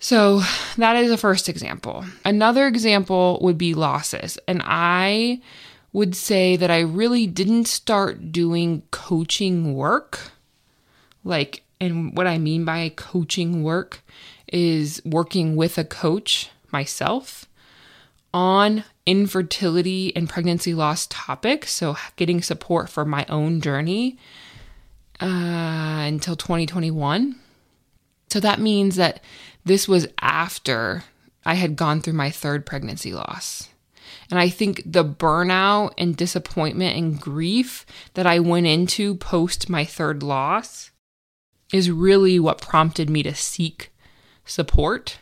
So 0.00 0.42
that 0.76 0.96
is 0.96 1.10
a 1.10 1.16
first 1.16 1.48
example. 1.48 2.04
Another 2.24 2.66
example 2.66 3.38
would 3.42 3.58
be 3.58 3.74
losses. 3.74 4.38
And 4.46 4.62
I 4.64 5.40
would 5.92 6.14
say 6.14 6.56
that 6.56 6.70
I 6.70 6.80
really 6.80 7.26
didn't 7.26 7.66
start 7.66 8.30
doing 8.30 8.82
coaching 8.90 9.74
work. 9.74 10.32
Like, 11.24 11.62
and 11.80 12.16
what 12.16 12.26
I 12.26 12.38
mean 12.38 12.64
by 12.64 12.90
coaching 12.90 13.62
work 13.62 14.02
is 14.52 15.02
working 15.04 15.56
with 15.56 15.78
a 15.78 15.84
coach 15.84 16.50
myself 16.72 17.46
on 18.32 18.84
infertility 19.06 20.14
and 20.14 20.28
pregnancy 20.28 20.74
loss 20.74 21.06
topics. 21.08 21.72
So, 21.72 21.96
getting 22.16 22.42
support 22.42 22.88
for 22.88 23.04
my 23.04 23.24
own 23.28 23.60
journey 23.60 24.18
uh, 25.20 26.04
until 26.06 26.36
2021. 26.36 27.36
So, 28.30 28.40
that 28.40 28.60
means 28.60 28.96
that 28.96 29.22
this 29.64 29.88
was 29.88 30.06
after 30.20 31.04
I 31.44 31.54
had 31.54 31.76
gone 31.76 32.00
through 32.00 32.14
my 32.14 32.30
third 32.30 32.66
pregnancy 32.66 33.12
loss. 33.12 33.68
And 34.30 34.38
I 34.38 34.48
think 34.48 34.82
the 34.84 35.04
burnout 35.04 35.92
and 35.96 36.16
disappointment 36.16 36.96
and 36.96 37.20
grief 37.20 37.86
that 38.14 38.26
I 38.26 38.38
went 38.38 38.66
into 38.66 39.14
post 39.14 39.70
my 39.70 39.84
third 39.84 40.22
loss 40.22 40.90
is 41.72 41.90
really 41.90 42.38
what 42.38 42.60
prompted 42.60 43.08
me 43.08 43.22
to 43.22 43.34
seek 43.34 43.90
support 44.48 45.18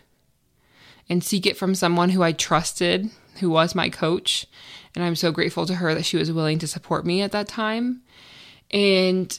and 1.09 1.23
seek 1.23 1.47
it 1.47 1.57
from 1.57 1.75
someone 1.75 2.11
who 2.11 2.23
I 2.23 2.33
trusted, 2.33 3.11
who 3.41 3.51
was 3.51 3.75
my 3.75 3.89
coach. 3.89 4.47
And 4.95 5.05
I'm 5.05 5.17
so 5.17 5.31
grateful 5.31 5.67
to 5.67 5.75
her 5.75 5.95
that 5.95 6.05
she 6.05 6.17
was 6.17 6.33
willing 6.33 6.59
to 6.61 6.67
support 6.67 7.05
me 7.05 7.23
at 7.23 7.33
that 7.33 7.49
time. 7.49 8.03
And 8.71 9.39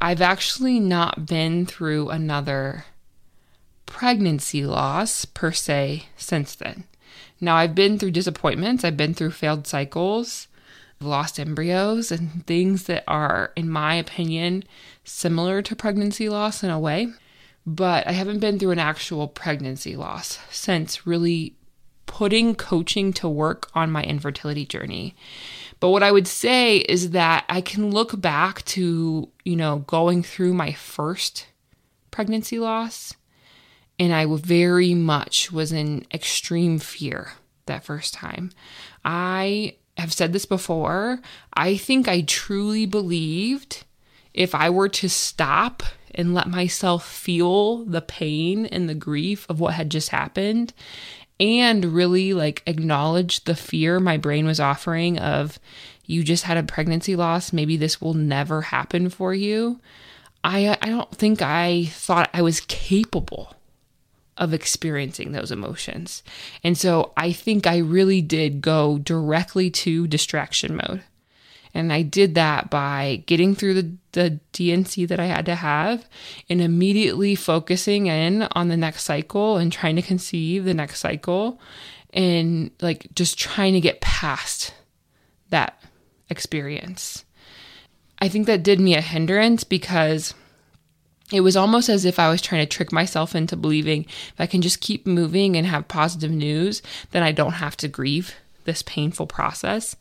I've 0.00 0.22
actually 0.22 0.78
not 0.78 1.26
been 1.26 1.66
through 1.66 2.10
another 2.10 2.84
pregnancy 3.86 4.64
loss 4.64 5.24
per 5.24 5.52
se 5.52 6.06
since 6.16 6.54
then. 6.54 6.84
Now, 7.40 7.56
I've 7.56 7.74
been 7.74 7.98
through 7.98 8.12
disappointments, 8.12 8.84
I've 8.84 8.96
been 8.96 9.14
through 9.14 9.32
failed 9.32 9.66
cycles, 9.66 10.48
lost 11.00 11.38
embryos, 11.38 12.10
and 12.10 12.46
things 12.46 12.84
that 12.84 13.04
are, 13.06 13.52
in 13.56 13.68
my 13.68 13.94
opinion, 13.94 14.64
similar 15.04 15.60
to 15.62 15.76
pregnancy 15.76 16.28
loss 16.28 16.62
in 16.62 16.70
a 16.70 16.80
way. 16.80 17.08
But 17.66 18.06
I 18.06 18.12
haven't 18.12 18.38
been 18.38 18.58
through 18.58 18.70
an 18.70 18.78
actual 18.78 19.26
pregnancy 19.26 19.96
loss 19.96 20.38
since 20.50 21.06
really 21.06 21.56
putting 22.06 22.54
coaching 22.54 23.12
to 23.12 23.28
work 23.28 23.68
on 23.74 23.90
my 23.90 24.02
infertility 24.04 24.64
journey. 24.64 25.16
But 25.80 25.90
what 25.90 26.04
I 26.04 26.12
would 26.12 26.28
say 26.28 26.78
is 26.78 27.10
that 27.10 27.44
I 27.48 27.60
can 27.60 27.90
look 27.90 28.20
back 28.20 28.64
to, 28.66 29.28
you 29.44 29.56
know, 29.56 29.78
going 29.80 30.22
through 30.22 30.54
my 30.54 30.72
first 30.72 31.48
pregnancy 32.10 32.58
loss 32.58 33.14
and 33.98 34.12
I 34.12 34.26
very 34.26 34.94
much 34.94 35.50
was 35.50 35.72
in 35.72 36.06
extreme 36.12 36.78
fear 36.78 37.32
that 37.66 37.84
first 37.84 38.14
time. 38.14 38.50
I 39.04 39.76
have 39.96 40.12
said 40.12 40.32
this 40.32 40.46
before. 40.46 41.20
I 41.54 41.76
think 41.76 42.06
I 42.06 42.20
truly 42.22 42.86
believed 42.86 43.84
if 44.34 44.54
I 44.54 44.68
were 44.70 44.90
to 44.90 45.08
stop 45.08 45.82
and 46.16 46.34
let 46.34 46.48
myself 46.48 47.06
feel 47.06 47.84
the 47.84 48.00
pain 48.00 48.66
and 48.66 48.88
the 48.88 48.94
grief 48.94 49.46
of 49.48 49.60
what 49.60 49.74
had 49.74 49.90
just 49.90 50.10
happened 50.10 50.72
and 51.38 51.84
really 51.84 52.32
like 52.32 52.62
acknowledge 52.66 53.44
the 53.44 53.54
fear 53.54 54.00
my 54.00 54.16
brain 54.16 54.46
was 54.46 54.60
offering 54.60 55.18
of 55.18 55.58
you 56.06 56.22
just 56.22 56.44
had 56.44 56.56
a 56.56 56.62
pregnancy 56.62 57.16
loss, 57.16 57.52
maybe 57.52 57.76
this 57.76 58.00
will 58.00 58.14
never 58.14 58.62
happen 58.62 59.10
for 59.10 59.34
you. 59.34 59.80
I 60.44 60.66
uh, 60.66 60.76
I 60.80 60.88
don't 60.88 61.10
think 61.10 61.42
I 61.42 61.86
thought 61.86 62.30
I 62.32 62.42
was 62.42 62.60
capable 62.60 63.54
of 64.36 64.52
experiencing 64.54 65.32
those 65.32 65.50
emotions. 65.50 66.22
And 66.62 66.76
so 66.76 67.12
I 67.16 67.32
think 67.32 67.66
I 67.66 67.78
really 67.78 68.22
did 68.22 68.60
go 68.60 68.98
directly 68.98 69.70
to 69.70 70.06
distraction 70.06 70.76
mode. 70.76 71.02
And 71.76 71.92
I 71.92 72.00
did 72.00 72.36
that 72.36 72.70
by 72.70 73.22
getting 73.26 73.54
through 73.54 73.74
the, 73.74 73.92
the 74.12 74.30
D&C 74.52 75.04
that 75.04 75.20
I 75.20 75.26
had 75.26 75.44
to 75.44 75.54
have 75.54 76.08
and 76.48 76.62
immediately 76.62 77.34
focusing 77.34 78.06
in 78.06 78.44
on 78.52 78.68
the 78.68 78.78
next 78.78 79.04
cycle 79.04 79.58
and 79.58 79.70
trying 79.70 79.96
to 79.96 80.02
conceive 80.02 80.64
the 80.64 80.72
next 80.72 81.00
cycle 81.00 81.60
and 82.14 82.70
like 82.80 83.08
just 83.14 83.38
trying 83.38 83.74
to 83.74 83.80
get 83.80 84.00
past 84.00 84.72
that 85.50 85.78
experience. 86.30 87.26
I 88.20 88.30
think 88.30 88.46
that 88.46 88.62
did 88.62 88.80
me 88.80 88.94
a 88.94 89.02
hindrance 89.02 89.62
because 89.62 90.32
it 91.30 91.42
was 91.42 91.58
almost 91.58 91.90
as 91.90 92.06
if 92.06 92.18
I 92.18 92.30
was 92.30 92.40
trying 92.40 92.66
to 92.66 92.74
trick 92.74 92.90
myself 92.90 93.34
into 93.34 93.54
believing 93.54 94.04
if 94.04 94.34
I 94.38 94.46
can 94.46 94.62
just 94.62 94.80
keep 94.80 95.06
moving 95.06 95.56
and 95.56 95.66
have 95.66 95.88
positive 95.88 96.30
news, 96.30 96.80
then 97.10 97.22
I 97.22 97.32
don't 97.32 97.52
have 97.52 97.76
to 97.78 97.88
grieve 97.88 98.34
this 98.64 98.82
painful 98.82 99.26
process 99.26 99.94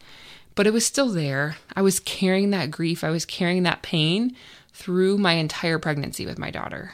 but 0.56 0.66
it 0.66 0.74
was 0.74 0.86
still 0.86 1.10
there. 1.10 1.58
I 1.76 1.82
was 1.82 2.00
carrying 2.00 2.50
that 2.52 2.72
grief, 2.72 3.04
I 3.04 3.10
was 3.10 3.26
carrying 3.26 3.64
that 3.64 3.82
pain 3.82 4.36
through 4.74 5.18
my 5.18 5.34
entire 5.34 5.80
pregnancy 5.80 6.26
with 6.26 6.40
my 6.40 6.52
daughter. 6.52 6.94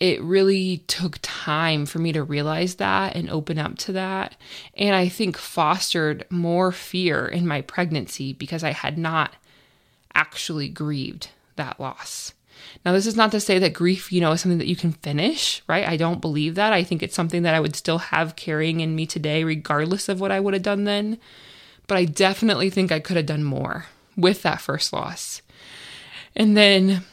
It 0.00 0.20
really 0.20 0.78
took 0.88 1.18
time 1.22 1.86
for 1.86 2.00
me 2.00 2.12
to 2.12 2.24
realize 2.24 2.76
that 2.76 3.14
and 3.14 3.30
open 3.30 3.58
up 3.58 3.78
to 3.78 3.92
that. 3.92 4.34
And 4.76 4.96
I 4.96 5.08
think 5.08 5.36
fostered 5.36 6.26
more 6.28 6.72
fear 6.72 7.24
in 7.24 7.46
my 7.46 7.60
pregnancy 7.60 8.32
because 8.32 8.64
I 8.64 8.72
had 8.72 8.98
not 8.98 9.34
actually 10.12 10.68
grieved 10.68 11.28
that 11.54 11.78
loss. 11.78 12.34
Now, 12.84 12.92
this 12.92 13.06
is 13.06 13.16
not 13.16 13.30
to 13.32 13.40
say 13.40 13.60
that 13.60 13.72
grief, 13.72 14.10
you 14.10 14.20
know, 14.20 14.32
is 14.32 14.40
something 14.40 14.58
that 14.58 14.66
you 14.66 14.76
can 14.76 14.92
finish, 14.92 15.62
right? 15.68 15.86
I 15.86 15.96
don't 15.96 16.20
believe 16.20 16.56
that. 16.56 16.72
I 16.72 16.82
think 16.82 17.02
it's 17.02 17.14
something 17.14 17.42
that 17.42 17.54
I 17.54 17.60
would 17.60 17.76
still 17.76 17.98
have 17.98 18.34
carrying 18.34 18.80
in 18.80 18.96
me 18.96 19.06
today, 19.06 19.44
regardless 19.44 20.08
of 20.08 20.20
what 20.20 20.32
I 20.32 20.40
would 20.40 20.54
have 20.54 20.62
done 20.64 20.84
then 20.84 21.18
but 21.92 21.98
I 21.98 22.06
definitely 22.06 22.70
think 22.70 22.90
I 22.90 23.00
could 23.00 23.18
have 23.18 23.26
done 23.26 23.44
more 23.44 23.84
with 24.16 24.40
that 24.44 24.62
first 24.62 24.94
loss. 24.94 25.42
And 26.34 26.56
then 26.56 27.04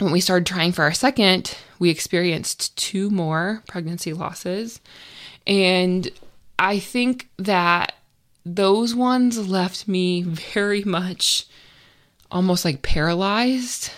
when 0.00 0.10
we 0.10 0.18
started 0.18 0.46
trying 0.46 0.72
for 0.72 0.82
our 0.82 0.92
second, 0.92 1.56
we 1.78 1.88
experienced 1.88 2.76
two 2.76 3.08
more 3.08 3.62
pregnancy 3.68 4.12
losses. 4.12 4.80
And 5.46 6.10
I 6.58 6.80
think 6.80 7.28
that 7.36 7.92
those 8.44 8.96
ones 8.96 9.48
left 9.48 9.86
me 9.86 10.22
very 10.22 10.82
much 10.82 11.46
almost 12.32 12.64
like 12.64 12.82
paralyzed. 12.82 13.92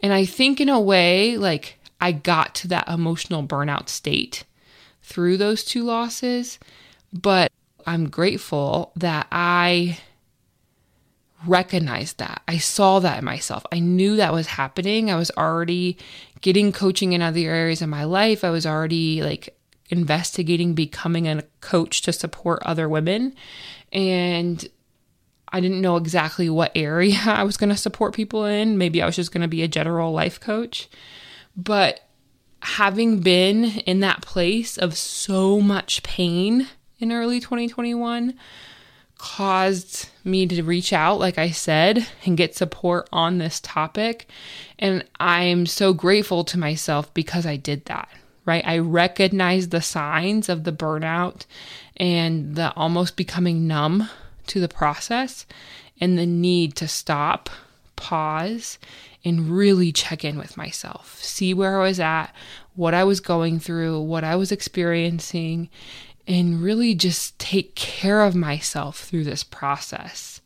And 0.00 0.12
I 0.12 0.24
think, 0.24 0.60
in 0.60 0.68
a 0.68 0.80
way, 0.80 1.36
like 1.36 1.80
I 2.00 2.12
got 2.12 2.54
to 2.54 2.68
that 2.68 2.88
emotional 2.88 3.42
burnout 3.42 3.88
state 3.88 4.44
through 5.02 5.36
those 5.36 5.64
two 5.64 5.82
losses. 5.82 6.60
But 7.12 7.50
I'm 7.86 8.08
grateful 8.08 8.92
that 8.96 9.26
I 9.32 9.98
recognized 11.46 12.18
that. 12.18 12.42
I 12.48 12.58
saw 12.58 12.98
that 13.00 13.18
in 13.18 13.24
myself. 13.24 13.64
I 13.72 13.78
knew 13.78 14.16
that 14.16 14.32
was 14.32 14.48
happening. 14.48 15.10
I 15.10 15.16
was 15.16 15.30
already 15.36 15.96
getting 16.40 16.72
coaching 16.72 17.12
in 17.12 17.22
other 17.22 17.40
areas 17.40 17.82
of 17.82 17.88
my 17.88 18.04
life. 18.04 18.44
I 18.44 18.50
was 18.50 18.66
already 18.66 19.22
like 19.22 19.56
investigating 19.90 20.74
becoming 20.74 21.26
a 21.26 21.42
coach 21.60 22.02
to 22.02 22.12
support 22.12 22.62
other 22.64 22.88
women. 22.88 23.34
And 23.92 24.66
I 25.50 25.60
didn't 25.60 25.80
know 25.80 25.96
exactly 25.96 26.50
what 26.50 26.72
area 26.74 27.18
I 27.26 27.44
was 27.44 27.56
going 27.56 27.70
to 27.70 27.76
support 27.76 28.14
people 28.14 28.44
in. 28.44 28.78
Maybe 28.78 29.00
I 29.00 29.06
was 29.06 29.16
just 29.16 29.32
going 29.32 29.42
to 29.42 29.48
be 29.48 29.62
a 29.62 29.68
general 29.68 30.12
life 30.12 30.40
coach. 30.40 30.88
But 31.56 32.00
having 32.60 33.20
been 33.20 33.64
in 33.64 34.00
that 34.00 34.22
place 34.22 34.76
of 34.76 34.96
so 34.96 35.60
much 35.60 36.02
pain 36.02 36.68
in 36.98 37.12
early 37.12 37.40
2021 37.40 38.34
caused 39.18 40.08
me 40.24 40.46
to 40.46 40.62
reach 40.62 40.92
out, 40.92 41.18
like 41.18 41.38
I 41.38 41.50
said, 41.50 42.06
and 42.24 42.36
get 42.36 42.54
support 42.54 43.08
on 43.12 43.38
this 43.38 43.60
topic. 43.60 44.28
And 44.78 45.04
I'm 45.18 45.66
so 45.66 45.92
grateful 45.92 46.44
to 46.44 46.58
myself 46.58 47.12
because 47.14 47.44
I 47.44 47.56
did 47.56 47.84
that, 47.86 48.08
right? 48.44 48.64
I 48.64 48.78
recognized 48.78 49.70
the 49.70 49.82
signs 49.82 50.48
of 50.48 50.62
the 50.62 50.72
burnout 50.72 51.46
and 51.96 52.54
the 52.54 52.72
almost 52.74 53.16
becoming 53.16 53.66
numb 53.66 54.08
to 54.46 54.60
the 54.60 54.68
process 54.68 55.46
and 56.00 56.16
the 56.16 56.26
need 56.26 56.76
to 56.76 56.86
stop, 56.86 57.50
pause, 57.96 58.78
and 59.24 59.50
really 59.50 59.90
check 59.90 60.24
in 60.24 60.38
with 60.38 60.56
myself, 60.56 61.18
see 61.20 61.52
where 61.52 61.80
I 61.80 61.88
was 61.88 61.98
at, 61.98 62.28
what 62.76 62.94
I 62.94 63.02
was 63.02 63.18
going 63.18 63.58
through, 63.58 64.00
what 64.02 64.22
I 64.22 64.36
was 64.36 64.52
experiencing, 64.52 65.68
and 66.28 66.62
really 66.62 66.94
just 66.94 67.38
take 67.38 67.74
care 67.74 68.20
of 68.20 68.34
myself 68.34 69.00
through 69.00 69.24
this 69.24 69.42
process. 69.42 70.42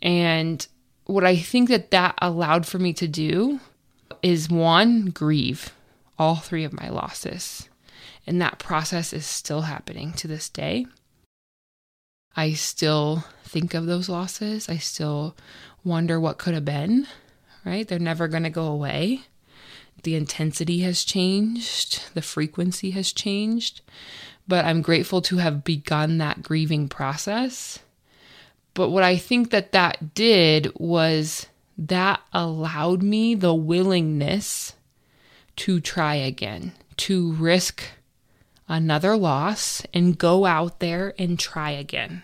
And 0.00 0.66
what 1.04 1.24
I 1.24 1.36
think 1.36 1.68
that 1.68 1.90
that 1.90 2.14
allowed 2.22 2.66
for 2.66 2.78
me 2.78 2.94
to 2.94 3.06
do 3.06 3.60
is 4.22 4.48
one, 4.48 5.10
grieve 5.10 5.74
all 6.18 6.36
three 6.36 6.64
of 6.64 6.72
my 6.72 6.88
losses. 6.88 7.68
And 8.26 8.40
that 8.40 8.58
process 8.58 9.12
is 9.12 9.26
still 9.26 9.62
happening 9.62 10.12
to 10.14 10.26
this 10.26 10.48
day. 10.48 10.86
I 12.34 12.54
still 12.54 13.24
think 13.44 13.74
of 13.74 13.86
those 13.86 14.08
losses. 14.08 14.68
I 14.68 14.78
still 14.78 15.36
wonder 15.84 16.18
what 16.18 16.38
could 16.38 16.54
have 16.54 16.64
been, 16.64 17.06
right? 17.64 17.86
They're 17.86 17.98
never 17.98 18.28
going 18.28 18.42
to 18.44 18.50
go 18.50 18.66
away. 18.66 19.22
The 20.04 20.14
intensity 20.14 20.80
has 20.80 21.04
changed, 21.04 22.14
the 22.14 22.22
frequency 22.22 22.92
has 22.92 23.12
changed 23.12 23.82
but 24.48 24.64
I'm 24.64 24.82
grateful 24.82 25.20
to 25.22 25.36
have 25.36 25.62
begun 25.62 26.18
that 26.18 26.42
grieving 26.42 26.88
process. 26.88 27.78
But 28.74 28.88
what 28.88 29.04
I 29.04 29.16
think 29.16 29.50
that 29.50 29.72
that 29.72 30.14
did 30.14 30.72
was 30.76 31.46
that 31.76 32.20
allowed 32.32 33.02
me 33.02 33.34
the 33.34 33.54
willingness 33.54 34.74
to 35.56 35.80
try 35.80 36.14
again, 36.14 36.72
to 36.96 37.32
risk 37.32 37.82
another 38.68 39.16
loss 39.16 39.82
and 39.92 40.18
go 40.18 40.46
out 40.46 40.80
there 40.80 41.14
and 41.18 41.38
try 41.38 41.70
again. 41.70 42.22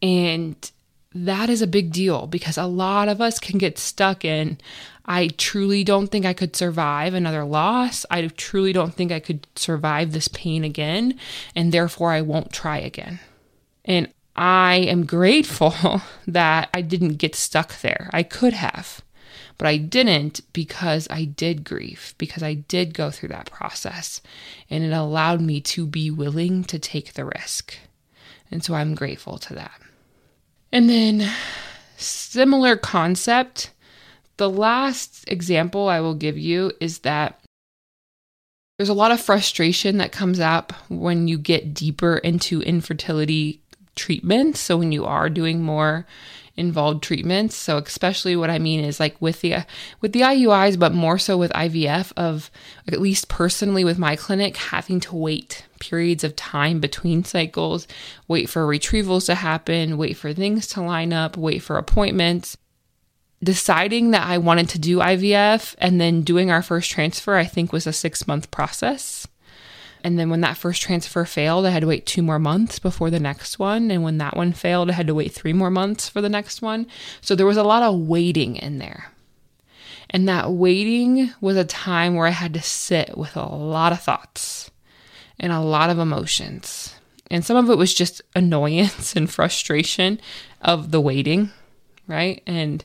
And 0.00 0.70
that 1.14 1.48
is 1.48 1.62
a 1.62 1.66
big 1.66 1.92
deal 1.92 2.26
because 2.26 2.58
a 2.58 2.66
lot 2.66 3.08
of 3.08 3.20
us 3.20 3.38
can 3.38 3.58
get 3.58 3.78
stuck 3.78 4.24
in 4.24 4.58
I 5.08 5.28
truly 5.28 5.84
don't 5.84 6.08
think 6.08 6.26
I 6.26 6.34
could 6.34 6.54
survive 6.54 7.14
another 7.14 7.42
loss. 7.42 8.04
I 8.10 8.26
truly 8.26 8.74
don't 8.74 8.92
think 8.92 9.10
I 9.10 9.20
could 9.20 9.46
survive 9.56 10.12
this 10.12 10.28
pain 10.28 10.64
again, 10.64 11.18
and 11.56 11.72
therefore 11.72 12.12
I 12.12 12.20
won't 12.20 12.52
try 12.52 12.76
again. 12.76 13.18
And 13.86 14.12
I 14.36 14.74
am 14.76 15.06
grateful 15.06 16.02
that 16.26 16.68
I 16.74 16.82
didn't 16.82 17.16
get 17.16 17.34
stuck 17.34 17.80
there. 17.80 18.10
I 18.12 18.22
could 18.22 18.52
have, 18.52 19.00
but 19.56 19.66
I 19.66 19.78
didn't 19.78 20.42
because 20.52 21.08
I 21.10 21.24
did 21.24 21.64
grieve, 21.64 22.14
because 22.18 22.42
I 22.42 22.52
did 22.52 22.92
go 22.92 23.10
through 23.10 23.30
that 23.30 23.50
process, 23.50 24.20
and 24.68 24.84
it 24.84 24.92
allowed 24.92 25.40
me 25.40 25.62
to 25.62 25.86
be 25.86 26.10
willing 26.10 26.64
to 26.64 26.78
take 26.78 27.14
the 27.14 27.24
risk. 27.24 27.78
And 28.50 28.62
so 28.62 28.74
I'm 28.74 28.94
grateful 28.94 29.38
to 29.38 29.54
that. 29.54 29.80
And 30.72 30.88
then, 30.88 31.30
similar 31.96 32.76
concept 32.76 33.72
the 34.38 34.48
last 34.48 35.24
example 35.28 35.88
I 35.88 36.00
will 36.00 36.14
give 36.14 36.38
you 36.38 36.72
is 36.80 37.00
that 37.00 37.40
there's 38.78 38.88
a 38.88 38.94
lot 38.94 39.10
of 39.10 39.20
frustration 39.20 39.98
that 39.98 40.12
comes 40.12 40.40
up 40.40 40.72
when 40.88 41.28
you 41.28 41.36
get 41.36 41.74
deeper 41.74 42.18
into 42.18 42.62
infertility 42.62 43.60
treatment. 43.96 44.56
So 44.56 44.76
when 44.76 44.92
you 44.92 45.04
are 45.04 45.28
doing 45.28 45.62
more 45.62 46.06
involved 46.58 47.02
treatments. 47.02 47.56
So 47.56 47.78
especially 47.78 48.36
what 48.36 48.50
I 48.50 48.58
mean 48.58 48.84
is 48.84 49.00
like 49.00 49.20
with 49.20 49.40
the 49.40 49.64
with 50.00 50.12
the 50.12 50.20
IUIs, 50.20 50.78
but 50.78 50.92
more 50.92 51.18
so 51.18 51.36
with 51.36 51.52
IVF 51.52 52.12
of 52.16 52.50
at 52.86 53.00
least 53.00 53.28
personally 53.28 53.84
with 53.84 53.98
my 53.98 54.16
clinic 54.16 54.56
having 54.56 55.00
to 55.00 55.16
wait 55.16 55.64
periods 55.80 56.24
of 56.24 56.36
time 56.36 56.80
between 56.80 57.24
cycles, 57.24 57.86
wait 58.26 58.48
for 58.48 58.66
retrievals 58.66 59.26
to 59.26 59.34
happen, 59.36 59.96
wait 59.96 60.16
for 60.16 60.32
things 60.32 60.66
to 60.68 60.82
line 60.82 61.12
up, 61.12 61.36
wait 61.36 61.60
for 61.60 61.78
appointments 61.78 62.56
deciding 63.42 64.10
that 64.10 64.26
I 64.26 64.38
wanted 64.38 64.68
to 64.70 64.78
do 64.78 64.98
IVF 64.98 65.74
and 65.78 66.00
then 66.00 66.22
doing 66.22 66.50
our 66.50 66.62
first 66.62 66.90
transfer, 66.90 67.36
I 67.36 67.44
think 67.44 67.72
was 67.72 67.86
a 67.86 67.92
six 67.92 68.26
month 68.26 68.50
process. 68.50 69.26
And 70.08 70.18
then 70.18 70.30
when 70.30 70.40
that 70.40 70.56
first 70.56 70.80
transfer 70.80 71.26
failed, 71.26 71.66
I 71.66 71.70
had 71.70 71.82
to 71.82 71.86
wait 71.86 72.06
two 72.06 72.22
more 72.22 72.38
months 72.38 72.78
before 72.78 73.10
the 73.10 73.20
next 73.20 73.58
one. 73.58 73.90
And 73.90 74.02
when 74.02 74.16
that 74.16 74.34
one 74.34 74.54
failed, 74.54 74.88
I 74.88 74.94
had 74.94 75.06
to 75.08 75.14
wait 75.14 75.32
three 75.32 75.52
more 75.52 75.68
months 75.68 76.08
for 76.08 76.22
the 76.22 76.30
next 76.30 76.62
one. 76.62 76.86
So 77.20 77.34
there 77.34 77.44
was 77.44 77.58
a 77.58 77.62
lot 77.62 77.82
of 77.82 77.94
waiting 77.94 78.56
in 78.56 78.78
there. 78.78 79.12
And 80.08 80.26
that 80.26 80.50
waiting 80.50 81.34
was 81.42 81.58
a 81.58 81.64
time 81.66 82.14
where 82.14 82.26
I 82.26 82.30
had 82.30 82.54
to 82.54 82.62
sit 82.62 83.18
with 83.18 83.36
a 83.36 83.44
lot 83.44 83.92
of 83.92 84.00
thoughts 84.00 84.70
and 85.38 85.52
a 85.52 85.60
lot 85.60 85.90
of 85.90 85.98
emotions. 85.98 86.94
And 87.30 87.44
some 87.44 87.58
of 87.58 87.68
it 87.68 87.76
was 87.76 87.92
just 87.92 88.22
annoyance 88.34 89.14
and 89.14 89.30
frustration 89.30 90.22
of 90.62 90.90
the 90.90 91.02
waiting, 91.02 91.50
right? 92.06 92.42
And 92.46 92.82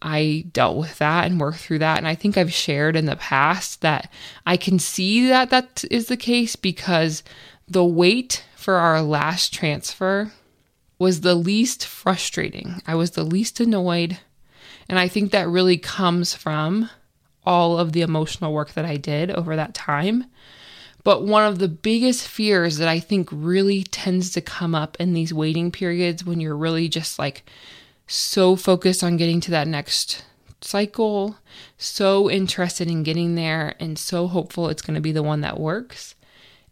I 0.00 0.44
dealt 0.52 0.76
with 0.76 0.98
that 0.98 1.26
and 1.26 1.40
worked 1.40 1.58
through 1.58 1.80
that. 1.80 1.98
And 1.98 2.06
I 2.06 2.14
think 2.14 2.36
I've 2.36 2.52
shared 2.52 2.96
in 2.96 3.06
the 3.06 3.16
past 3.16 3.80
that 3.80 4.12
I 4.46 4.56
can 4.56 4.78
see 4.78 5.28
that 5.28 5.50
that 5.50 5.84
is 5.90 6.06
the 6.06 6.16
case 6.16 6.56
because 6.56 7.22
the 7.66 7.84
wait 7.84 8.44
for 8.56 8.74
our 8.74 9.02
last 9.02 9.52
transfer 9.52 10.32
was 10.98 11.20
the 11.20 11.34
least 11.34 11.84
frustrating. 11.86 12.82
I 12.86 12.94
was 12.94 13.12
the 13.12 13.24
least 13.24 13.60
annoyed. 13.60 14.18
And 14.88 14.98
I 14.98 15.08
think 15.08 15.30
that 15.30 15.48
really 15.48 15.78
comes 15.78 16.34
from 16.34 16.90
all 17.44 17.78
of 17.78 17.92
the 17.92 18.02
emotional 18.02 18.52
work 18.52 18.72
that 18.74 18.84
I 18.84 18.96
did 18.96 19.30
over 19.30 19.56
that 19.56 19.74
time. 19.74 20.26
But 21.04 21.24
one 21.24 21.44
of 21.44 21.58
the 21.58 21.68
biggest 21.68 22.26
fears 22.26 22.76
that 22.78 22.88
I 22.88 23.00
think 23.00 23.28
really 23.32 23.84
tends 23.84 24.30
to 24.32 24.40
come 24.40 24.74
up 24.74 24.96
in 25.00 25.14
these 25.14 25.32
waiting 25.32 25.70
periods 25.70 26.24
when 26.24 26.40
you're 26.40 26.56
really 26.56 26.88
just 26.88 27.18
like 27.18 27.44
so 28.08 28.56
focused 28.56 29.04
on 29.04 29.16
getting 29.16 29.40
to 29.42 29.50
that 29.52 29.68
next 29.68 30.24
cycle, 30.60 31.36
so 31.76 32.28
interested 32.28 32.88
in 32.88 33.04
getting 33.04 33.36
there, 33.36 33.74
and 33.78 33.98
so 33.98 34.26
hopeful 34.26 34.68
it's 34.68 34.82
going 34.82 34.96
to 34.96 35.00
be 35.00 35.12
the 35.12 35.22
one 35.22 35.42
that 35.42 35.60
works 35.60 36.14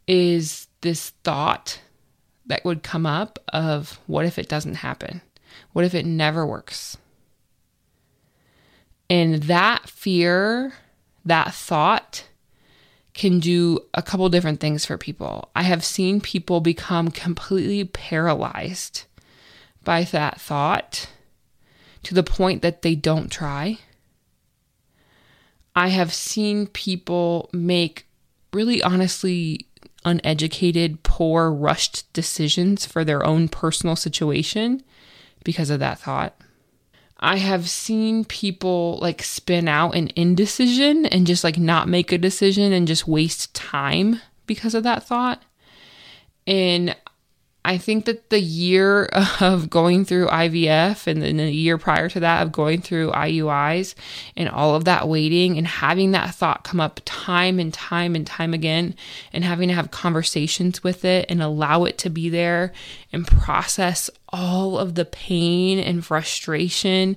is 0.06 0.68
this 0.82 1.10
thought 1.24 1.80
that 2.46 2.64
would 2.64 2.82
come 2.82 3.06
up 3.06 3.38
of 3.52 3.98
what 4.06 4.24
if 4.24 4.38
it 4.38 4.48
doesn't 4.48 4.76
happen? 4.76 5.20
What 5.72 5.84
if 5.84 5.94
it 5.94 6.06
never 6.06 6.46
works? 6.46 6.96
And 9.10 9.42
that 9.44 9.88
fear, 9.88 10.74
that 11.24 11.52
thought, 11.54 12.28
can 13.14 13.40
do 13.40 13.80
a 13.94 14.02
couple 14.02 14.28
different 14.28 14.60
things 14.60 14.84
for 14.84 14.98
people. 14.98 15.50
I 15.56 15.62
have 15.62 15.84
seen 15.84 16.20
people 16.20 16.60
become 16.60 17.10
completely 17.10 17.84
paralyzed 17.84 19.04
by 19.82 20.04
that 20.04 20.40
thought 20.40 21.08
to 22.06 22.14
the 22.14 22.22
point 22.22 22.62
that 22.62 22.82
they 22.82 22.94
don't 22.94 23.32
try. 23.32 23.80
I 25.74 25.88
have 25.88 26.14
seen 26.14 26.68
people 26.68 27.50
make 27.52 28.06
really 28.52 28.80
honestly 28.80 29.66
uneducated, 30.04 31.02
poor, 31.02 31.50
rushed 31.50 32.10
decisions 32.12 32.86
for 32.86 33.04
their 33.04 33.26
own 33.26 33.48
personal 33.48 33.96
situation 33.96 34.84
because 35.42 35.68
of 35.68 35.80
that 35.80 35.98
thought. 35.98 36.40
I 37.18 37.38
have 37.38 37.68
seen 37.68 38.24
people 38.24 39.00
like 39.02 39.20
spin 39.20 39.66
out 39.66 39.96
in 39.96 40.12
indecision 40.14 41.06
and 41.06 41.26
just 41.26 41.42
like 41.42 41.58
not 41.58 41.88
make 41.88 42.12
a 42.12 42.18
decision 42.18 42.72
and 42.72 42.86
just 42.86 43.08
waste 43.08 43.52
time 43.52 44.20
because 44.46 44.76
of 44.76 44.84
that 44.84 45.02
thought. 45.02 45.42
And 46.46 46.94
I 47.66 47.78
think 47.78 48.04
that 48.04 48.30
the 48.30 48.38
year 48.38 49.06
of 49.40 49.68
going 49.68 50.04
through 50.04 50.28
IVF 50.28 51.08
and 51.08 51.20
then 51.20 51.38
the 51.38 51.50
year 51.50 51.78
prior 51.78 52.08
to 52.08 52.20
that 52.20 52.42
of 52.42 52.52
going 52.52 52.80
through 52.80 53.10
IUIs 53.10 53.96
and 54.36 54.48
all 54.48 54.76
of 54.76 54.84
that 54.84 55.08
waiting 55.08 55.58
and 55.58 55.66
having 55.66 56.12
that 56.12 56.32
thought 56.32 56.62
come 56.62 56.78
up 56.78 57.00
time 57.04 57.58
and 57.58 57.74
time 57.74 58.14
and 58.14 58.24
time 58.24 58.54
again 58.54 58.94
and 59.32 59.42
having 59.42 59.68
to 59.68 59.74
have 59.74 59.90
conversations 59.90 60.84
with 60.84 61.04
it 61.04 61.26
and 61.28 61.42
allow 61.42 61.82
it 61.84 61.98
to 61.98 62.08
be 62.08 62.28
there 62.28 62.72
and 63.12 63.26
process 63.26 64.10
all 64.28 64.78
of 64.78 64.94
the 64.94 65.04
pain 65.04 65.80
and 65.80 66.06
frustration 66.06 67.16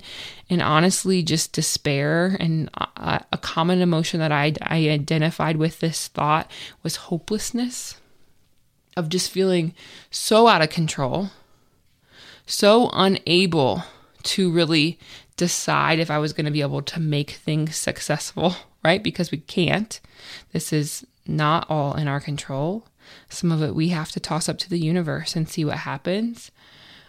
and 0.49 0.63
honestly 0.63 1.21
just 1.21 1.53
despair. 1.53 2.35
And 2.39 2.71
a, 2.73 3.23
a 3.31 3.37
common 3.37 3.81
emotion 3.81 4.19
that 4.19 4.31
I, 4.31 4.53
I 4.63 4.89
identified 4.89 5.57
with 5.57 5.79
this 5.79 6.07
thought 6.07 6.49
was 6.81 6.95
hopelessness 6.95 7.98
of 8.95 9.09
just 9.09 9.31
feeling 9.31 9.73
so 10.11 10.47
out 10.47 10.61
of 10.61 10.69
control, 10.69 11.29
so 12.45 12.89
unable 12.93 13.83
to 14.23 14.51
really 14.51 14.99
decide 15.37 15.99
if 15.99 16.11
I 16.11 16.17
was 16.17 16.33
going 16.33 16.45
to 16.45 16.51
be 16.51 16.61
able 16.61 16.81
to 16.81 16.99
make 16.99 17.31
things 17.31 17.75
successful, 17.75 18.55
right? 18.83 19.01
Because 19.01 19.31
we 19.31 19.39
can't. 19.39 19.99
This 20.51 20.73
is 20.73 21.05
not 21.25 21.65
all 21.69 21.93
in 21.95 22.07
our 22.07 22.19
control. 22.19 22.85
Some 23.29 23.51
of 23.51 23.63
it 23.63 23.75
we 23.75 23.89
have 23.89 24.11
to 24.11 24.19
toss 24.19 24.49
up 24.49 24.57
to 24.59 24.69
the 24.69 24.79
universe 24.79 25.35
and 25.35 25.47
see 25.47 25.63
what 25.63 25.77
happens. 25.77 26.51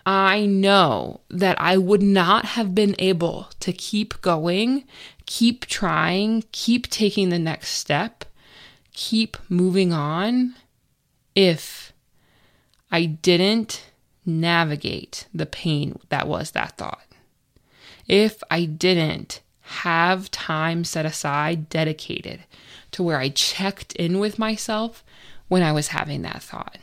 I 0.07 0.47
know 0.47 1.21
that 1.29 1.61
I 1.61 1.77
would 1.77 2.03
not 2.03 2.45
have 2.47 2.75
been 2.75 2.95
able 2.99 3.49
to 3.61 3.73
keep 3.73 4.21
going, 4.23 4.85
keep 5.27 5.67
trying, 5.67 6.45
keep 6.53 6.89
taking 6.89 7.29
the 7.29 7.39
next 7.39 7.71
step, 7.71 8.25
keep 8.93 9.37
moving 9.51 9.93
on 9.93 10.55
if 11.35 11.93
I 12.91 13.05
didn't 13.05 13.91
navigate 14.27 15.27
the 15.35 15.47
pain 15.47 15.99
that 16.09 16.27
was 16.27 16.53
that 16.53 16.77
thought. 16.77 17.07
If 18.07 18.43
I 18.51 18.65
didn't 18.65 19.41
have 19.61 20.31
time 20.31 20.85
set 20.85 21.07
aside, 21.07 21.69
dedicated 21.69 22.45
to 22.93 23.03
where 23.03 23.19
I 23.19 23.29
checked 23.29 23.93
in 23.95 24.19
with 24.19 24.39
myself 24.39 25.05
when 25.49 25.63
I 25.63 25.73
was 25.73 25.89
having 25.89 26.23
that 26.23 26.43
thought. 26.43 26.79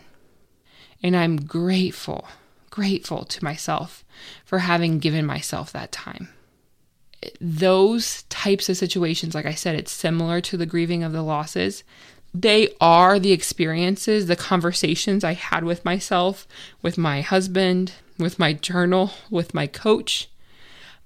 And 1.03 1.15
I'm 1.15 1.35
grateful, 1.35 2.27
grateful 2.69 3.25
to 3.25 3.43
myself 3.43 4.05
for 4.45 4.59
having 4.59 4.99
given 4.99 5.25
myself 5.25 5.71
that 5.73 5.91
time. 5.91 6.29
Those 7.41 8.23
types 8.23 8.69
of 8.69 8.77
situations, 8.77 9.35
like 9.35 9.45
I 9.45 9.53
said, 9.53 9.75
it's 9.75 9.91
similar 9.91 10.39
to 10.41 10.55
the 10.55 10.65
grieving 10.65 11.03
of 11.03 11.11
the 11.11 11.23
losses 11.23 11.83
they 12.41 12.69
are 12.79 13.19
the 13.19 13.31
experiences, 13.31 14.27
the 14.27 14.35
conversations 14.35 15.23
I 15.23 15.33
had 15.33 15.63
with 15.63 15.85
myself, 15.85 16.47
with 16.81 16.97
my 16.97 17.21
husband, 17.21 17.93
with 18.17 18.37
my 18.37 18.53
journal, 18.53 19.11
with 19.29 19.53
my 19.53 19.67
coach 19.67 20.29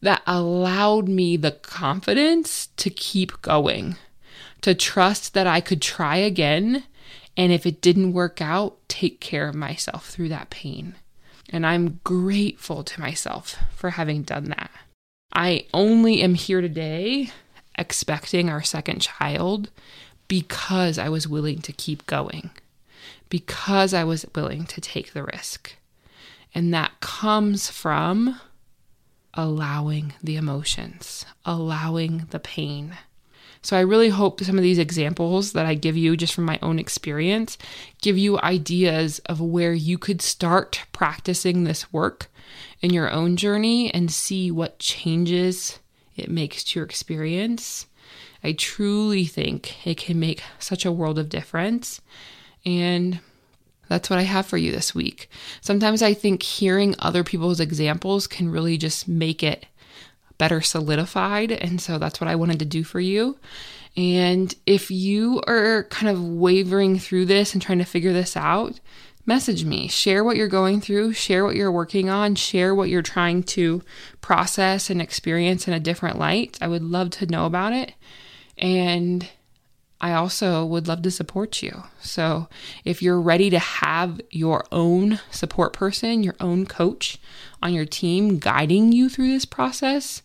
that 0.02 0.24
allowed 0.26 1.08
me 1.08 1.38
the 1.38 1.52
confidence 1.52 2.68
to 2.78 2.90
keep 2.90 3.42
going, 3.42 3.96
to 4.62 4.74
trust 4.74 5.34
that 5.34 5.48
I 5.48 5.62
could 5.62 5.82
try 5.82 6.18
again. 6.18 6.84
And 7.38 7.52
if 7.52 7.66
it 7.66 7.82
didn't 7.82 8.14
work 8.14 8.42
out, 8.42 8.78
take 8.88 9.22
care 9.22 9.48
of 9.48 9.56
myself 9.56 10.10
through 10.10 10.30
that 10.30 10.50
pain. 10.50 10.96
And 11.50 11.66
I'm 11.66 12.00
grateful 12.04 12.84
to 12.84 13.00
myself 13.00 13.58
for 13.76 13.92
having 13.92 14.24
done 14.24 14.46
that. 14.46 14.72
I 15.34 15.66
only 15.74 16.22
am 16.22 16.34
here 16.34 16.62
today 16.62 17.32
expecting 17.78 18.50
our 18.50 18.62
second 18.62 19.02
child 19.02 19.70
because 20.32 20.98
I 20.98 21.10
was 21.10 21.28
willing 21.28 21.60
to 21.60 21.74
keep 21.74 22.06
going, 22.06 22.52
because 23.28 23.94
I 23.94 24.06
was 24.06 24.26
willing 24.34 24.64
to 24.68 24.80
take 24.80 25.12
the 25.12 25.26
risk. 25.26 25.76
And 26.56 26.74
that 26.74 27.02
comes 27.02 27.70
from 27.70 28.40
allowing 29.34 30.14
the 30.24 30.38
emotions, 30.38 31.26
allowing 31.44 32.28
the 32.30 32.40
pain. 32.40 32.96
So 33.62 33.76
I 33.76 33.82
really 33.82 34.08
hope 34.08 34.42
some 34.42 34.58
of 34.58 34.64
these 34.64 34.80
examples 34.80 35.52
that 35.52 35.66
I 35.66 35.74
give 35.74 35.98
you 35.98 36.16
just 36.16 36.34
from 36.34 36.46
my 36.46 36.60
own 36.62 36.80
experience 36.80 37.58
give 38.02 38.18
you 38.18 38.40
ideas 38.40 39.20
of 39.26 39.42
where 39.42 39.74
you 39.74 39.98
could 39.98 40.22
start 40.22 40.86
practicing 40.94 41.66
this 41.66 41.92
work 41.92 42.32
in 42.80 42.94
your 42.94 43.12
own 43.12 43.36
journey 43.36 43.94
and 43.94 44.10
see 44.10 44.50
what 44.50 44.80
changes 44.80 45.80
it 46.16 46.32
makes 46.32 46.64
to 46.64 46.80
your 46.80 46.86
experience 46.86 47.88
I 48.44 48.54
truly 48.54 49.26
think 49.26 49.86
it 49.86 49.98
can 49.98 50.20
make 50.20 50.42
such 50.60 50.86
a 50.86 50.92
world 50.92 51.20
of 51.20 51.30
difference. 51.30 52.02
And 52.66 53.20
that's 53.88 54.10
what 54.10 54.20
I 54.20 54.24
have 54.24 54.46
for 54.46 54.58
you 54.58 54.72
this 54.72 54.96
week. 54.96 55.30
Sometimes 55.60 56.02
I 56.02 56.14
think 56.14 56.44
hearing 56.44 56.96
other 57.00 57.24
people's 57.24 57.60
examples 57.60 58.26
can 58.26 58.50
really 58.50 58.78
just 58.78 59.08
make 59.08 59.44
it 59.44 59.66
better 60.38 60.62
solidified. 60.62 61.52
And 61.52 61.80
so 61.80 61.98
that's 61.98 62.20
what 62.20 62.30
I 62.30 62.36
wanted 62.36 62.60
to 62.60 62.66
do 62.66 62.84
for 62.84 63.00
you. 63.00 63.38
And 63.98 64.56
if 64.66 64.90
you 64.90 65.42
are 65.46 65.84
kind 65.90 66.10
of 66.10 66.24
wavering 66.24 66.98
through 66.98 67.26
this 67.26 67.54
and 67.54 67.62
trying 67.62 67.80
to 67.80 67.86
figure 67.86 68.14
this 68.14 68.38
out, 68.38 68.80
message 69.26 69.66
me. 69.66 69.88
Share 69.88 70.24
what 70.24 70.38
you're 70.38 70.48
going 70.48 70.82
through, 70.82 71.14
share 71.14 71.44
what 71.44 71.56
you're 71.56 71.72
working 71.72 72.10
on, 72.10 72.36
share 72.36 72.74
what 72.74 72.90
you're 72.90 73.02
trying 73.02 73.44
to 73.44 73.84
process 74.22 74.90
and 74.90 75.02
experience 75.02 75.68
in 75.68 75.74
a 75.74 75.80
different 75.80 76.18
light. 76.18 76.58
I 76.62 76.68
would 76.68 76.84
love 76.84 77.10
to 77.12 77.26
know 77.26 77.46
about 77.46 77.74
it. 77.74 77.94
And 78.62 79.28
I 80.00 80.14
also 80.14 80.66
would 80.66 80.88
love 80.88 81.02
to 81.02 81.12
support 81.12 81.62
you. 81.62 81.84
So 82.00 82.48
if 82.86 83.02
you're 83.02 83.20
ready 83.20 83.50
to 83.50 83.60
have 83.60 84.22
your 84.30 84.66
own 84.72 85.20
support 85.30 85.74
person, 85.74 86.24
your 86.24 86.36
own 86.40 86.66
coach 86.66 87.20
on 87.62 87.74
your 87.74 87.86
team 87.86 88.40
guiding 88.40 88.92
you 88.92 89.10
through 89.10 89.30
this 89.30 89.46
process, 89.46 90.22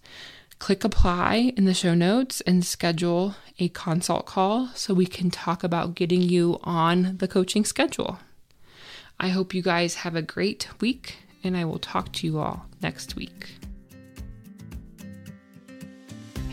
click 0.59 0.85
apply 0.85 1.53
in 1.57 1.66
the 1.66 1.75
show 1.75 1.94
notes 1.94 2.40
and 2.42 2.64
schedule 2.64 3.35
a 3.59 3.68
consult 3.68 4.27
call 4.27 4.68
so 4.75 4.94
we 4.94 5.07
can 5.07 5.31
talk 5.31 5.64
about 5.64 5.94
getting 5.94 6.22
you 6.22 6.59
on 6.62 7.16
the 7.18 7.29
coaching 7.29 7.64
schedule. 7.64 8.18
I 9.18 9.29
hope 9.29 9.55
you 9.55 9.62
guys 9.62 9.96
have 9.96 10.14
a 10.14 10.22
great 10.22 10.68
week, 10.81 11.16
and 11.42 11.57
I 11.57 11.64
will 11.64 11.79
talk 11.79 12.12
to 12.14 12.27
you 12.27 12.38
all 12.38 12.66
next 12.83 13.16
week. 13.16 13.65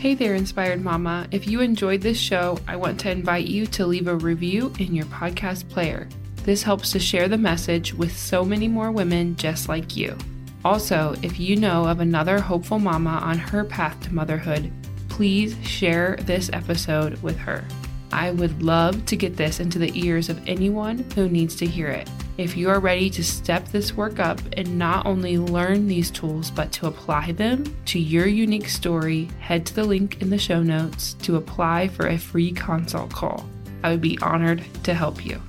Hey 0.04 0.12
there, 0.12 0.34
Inspired 0.34 0.84
Mama. 0.84 1.26
If 1.30 1.48
you 1.48 1.62
enjoyed 1.62 2.02
this 2.02 2.18
show, 2.18 2.58
I 2.68 2.76
want 2.76 3.00
to 3.00 3.10
invite 3.10 3.46
you 3.46 3.66
to 3.68 3.86
leave 3.86 4.06
a 4.06 4.14
review 4.14 4.70
in 4.78 4.94
your 4.94 5.06
podcast 5.06 5.66
player. 5.70 6.06
This 6.42 6.62
helps 6.62 6.90
to 6.90 6.98
share 6.98 7.26
the 7.26 7.38
message 7.38 7.94
with 7.94 8.14
so 8.14 8.44
many 8.44 8.68
more 8.68 8.90
women 8.90 9.34
just 9.36 9.66
like 9.66 9.96
you. 9.96 10.14
Also, 10.62 11.14
if 11.22 11.40
you 11.40 11.56
know 11.56 11.86
of 11.86 12.00
another 12.00 12.38
hopeful 12.38 12.78
mama 12.78 13.18
on 13.24 13.38
her 13.38 13.64
path 13.64 13.98
to 14.02 14.12
motherhood, 14.12 14.70
please 15.08 15.56
share 15.66 16.16
this 16.20 16.50
episode 16.52 17.22
with 17.22 17.38
her. 17.38 17.64
I 18.12 18.32
would 18.32 18.62
love 18.62 19.06
to 19.06 19.16
get 19.16 19.38
this 19.38 19.58
into 19.58 19.78
the 19.78 19.98
ears 19.98 20.28
of 20.28 20.46
anyone 20.46 20.98
who 21.14 21.30
needs 21.30 21.56
to 21.56 21.66
hear 21.66 21.88
it. 21.88 22.10
If 22.36 22.56
you 22.56 22.68
are 22.68 22.80
ready 22.80 23.10
to 23.10 23.22
step 23.22 23.68
this 23.68 23.96
work 23.96 24.18
up 24.18 24.40
and 24.54 24.76
not 24.76 25.06
only 25.06 25.38
learn 25.38 25.86
these 25.86 26.10
tools, 26.10 26.50
but 26.50 26.72
to 26.72 26.88
apply 26.88 27.30
them 27.30 27.64
to 27.86 28.00
your 28.00 28.26
unique 28.26 28.68
story, 28.68 29.28
head 29.38 29.64
to 29.66 29.74
the 29.74 29.84
link 29.84 30.20
in 30.20 30.30
the 30.30 30.38
show 30.38 30.60
notes 30.60 31.14
to 31.22 31.36
apply 31.36 31.86
for 31.86 32.08
a 32.08 32.18
free 32.18 32.50
consult 32.50 33.12
call. 33.12 33.48
I 33.84 33.90
would 33.90 34.00
be 34.00 34.18
honored 34.20 34.64
to 34.82 34.94
help 34.94 35.24
you. 35.24 35.40